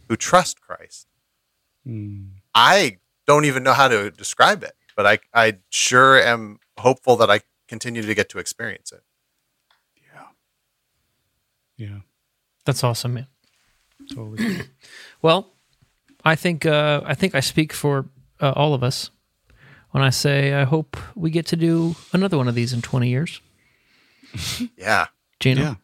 [0.08, 1.08] who trust Christ.
[2.56, 2.98] I
[3.28, 7.42] don't even know how to describe it, but I, I sure am hopeful that I
[7.68, 9.04] continue to get to experience it.
[11.78, 12.00] Yeah
[12.66, 13.28] that's awesome, man.
[14.14, 14.62] totally
[15.22, 15.52] Well,
[16.24, 18.06] I think uh, I think I speak for
[18.40, 19.10] uh, all of us
[19.92, 23.10] when I say I hope we get to do another one of these in 20
[23.10, 23.42] years.
[24.78, 25.08] Yeah,
[25.40, 25.62] Gino?
[25.62, 25.76] Yeah.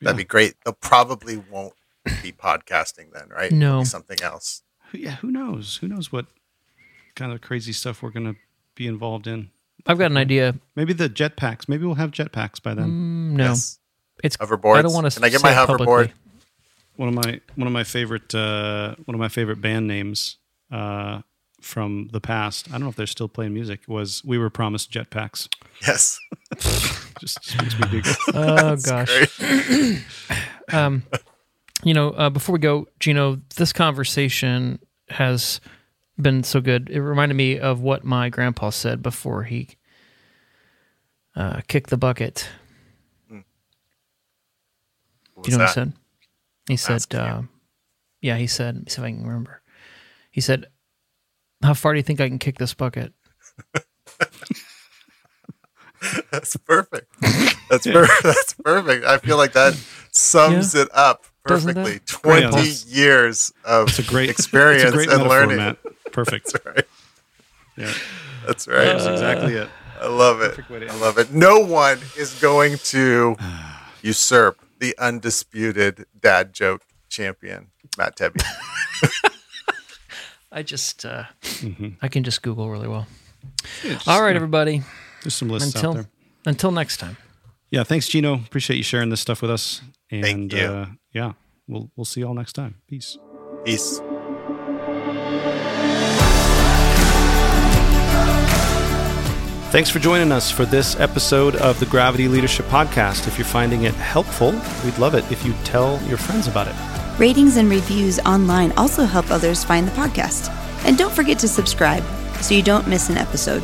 [0.00, 0.54] that'd be great.
[0.64, 1.74] They'll probably won't
[2.22, 3.50] be podcasting then, right?
[3.50, 3.80] No.
[3.80, 4.62] Be something else.
[4.92, 5.78] Yeah, who knows?
[5.78, 6.26] Who knows what
[7.16, 8.38] kind of crazy stuff we're going to
[8.76, 9.50] be involved in?
[9.86, 10.54] I've got an idea.
[10.76, 11.68] Maybe the jetpacks.
[11.68, 12.88] Maybe we'll have jetpacks by then.
[12.90, 13.78] Mm, no, Yes.
[14.22, 14.76] It's Hoverboards.
[14.76, 15.18] I don't want to.
[15.18, 16.12] Can I get my hoverboard?
[16.96, 20.38] One of my one of my favorite uh, one of my favorite band names
[20.72, 21.20] uh,
[21.60, 22.68] from the past.
[22.68, 23.80] I don't know if they're still playing music.
[23.86, 25.48] Was we were promised jetpacks?
[25.86, 26.18] Yes.
[27.18, 28.12] Just, just makes me giggle.
[28.34, 29.40] Oh gosh.
[30.72, 31.04] Um,
[31.84, 35.60] you know, uh, before we go, Gino, this conversation has
[36.20, 36.90] been so good.
[36.90, 39.68] It reminded me of what my grandpa said before he
[41.36, 42.48] uh, kicked the bucket.
[45.46, 45.92] What Do you know what that?
[46.68, 46.98] he said?
[46.98, 47.42] He said, uh,
[48.20, 49.62] "Yeah." He said, see if I can remember."
[50.30, 50.66] He said,
[51.62, 53.12] "How far do you think I can kick this bucket?"
[56.30, 57.12] That's perfect.
[57.70, 59.04] That's per- that's perfect.
[59.06, 59.74] I feel like that
[60.12, 61.94] sums it up perfectly.
[61.96, 62.06] it?
[62.06, 62.84] Twenty Great.
[62.86, 65.56] years of It's a great experience It's a great and metaphor, learning.
[65.56, 65.78] Matt.
[66.12, 66.52] Perfect.
[66.52, 66.84] That's right.
[67.76, 67.92] Yeah,
[68.46, 68.84] That's right.
[68.84, 69.68] that's exactly it.
[70.00, 70.50] I love it.
[70.50, 71.32] perfect way to I love it.
[71.32, 73.36] No one is going to
[74.02, 78.40] usurp the undisputed dad joke champion, Matt Tebbe.
[80.52, 81.88] I just, uh, Mm-hmm.
[82.02, 83.06] I can just Google really well.
[84.06, 84.82] All right, everybody.
[85.22, 86.06] There's some lists Until out there.
[86.46, 87.16] until next time.
[87.70, 88.34] Yeah, thanks, Gino.
[88.34, 89.82] Appreciate you sharing this stuff with us.
[90.10, 90.60] And Thank you.
[90.64, 91.32] Uh, yeah,
[91.66, 92.76] we'll we'll see you all next time.
[92.88, 93.18] Peace.
[93.64, 94.00] Peace.
[99.70, 103.26] Thanks for joining us for this episode of the Gravity Leadership Podcast.
[103.26, 104.52] If you're finding it helpful,
[104.84, 106.74] we'd love it if you tell your friends about it.
[107.18, 110.50] Ratings and reviews online also help others find the podcast.
[110.86, 112.04] And don't forget to subscribe
[112.40, 113.62] so you don't miss an episode.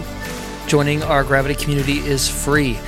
[0.66, 2.78] Joining our Gravity community is free.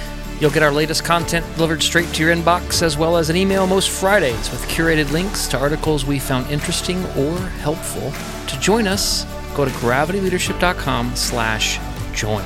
[0.41, 3.67] You'll get our latest content delivered straight to your inbox, as well as an email
[3.67, 8.13] most Fridays with curated links to articles we found interesting or helpful.
[8.49, 11.79] To join us, go to gravityleadership.com slash
[12.13, 12.45] join.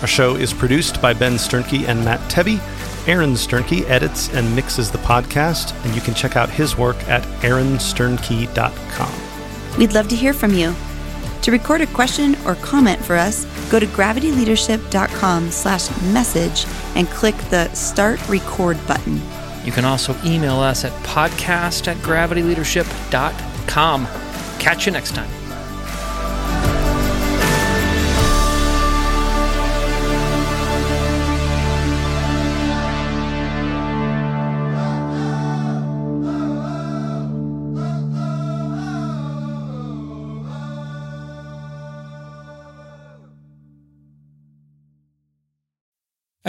[0.00, 2.60] Our show is produced by Ben Sternke and Matt Tebbe.
[3.06, 7.22] Aaron Sternke edits and mixes the podcast, and you can check out his work at
[7.42, 9.78] aaronsternke.com.
[9.78, 10.74] We'd love to hear from you.
[11.42, 17.34] To record a question or comment for us, go to gravityleadership.com slash message and click
[17.48, 19.20] the Start Record button.
[19.64, 24.06] You can also email us at podcast at gravityleadership.com.
[24.58, 25.39] Catch you next time.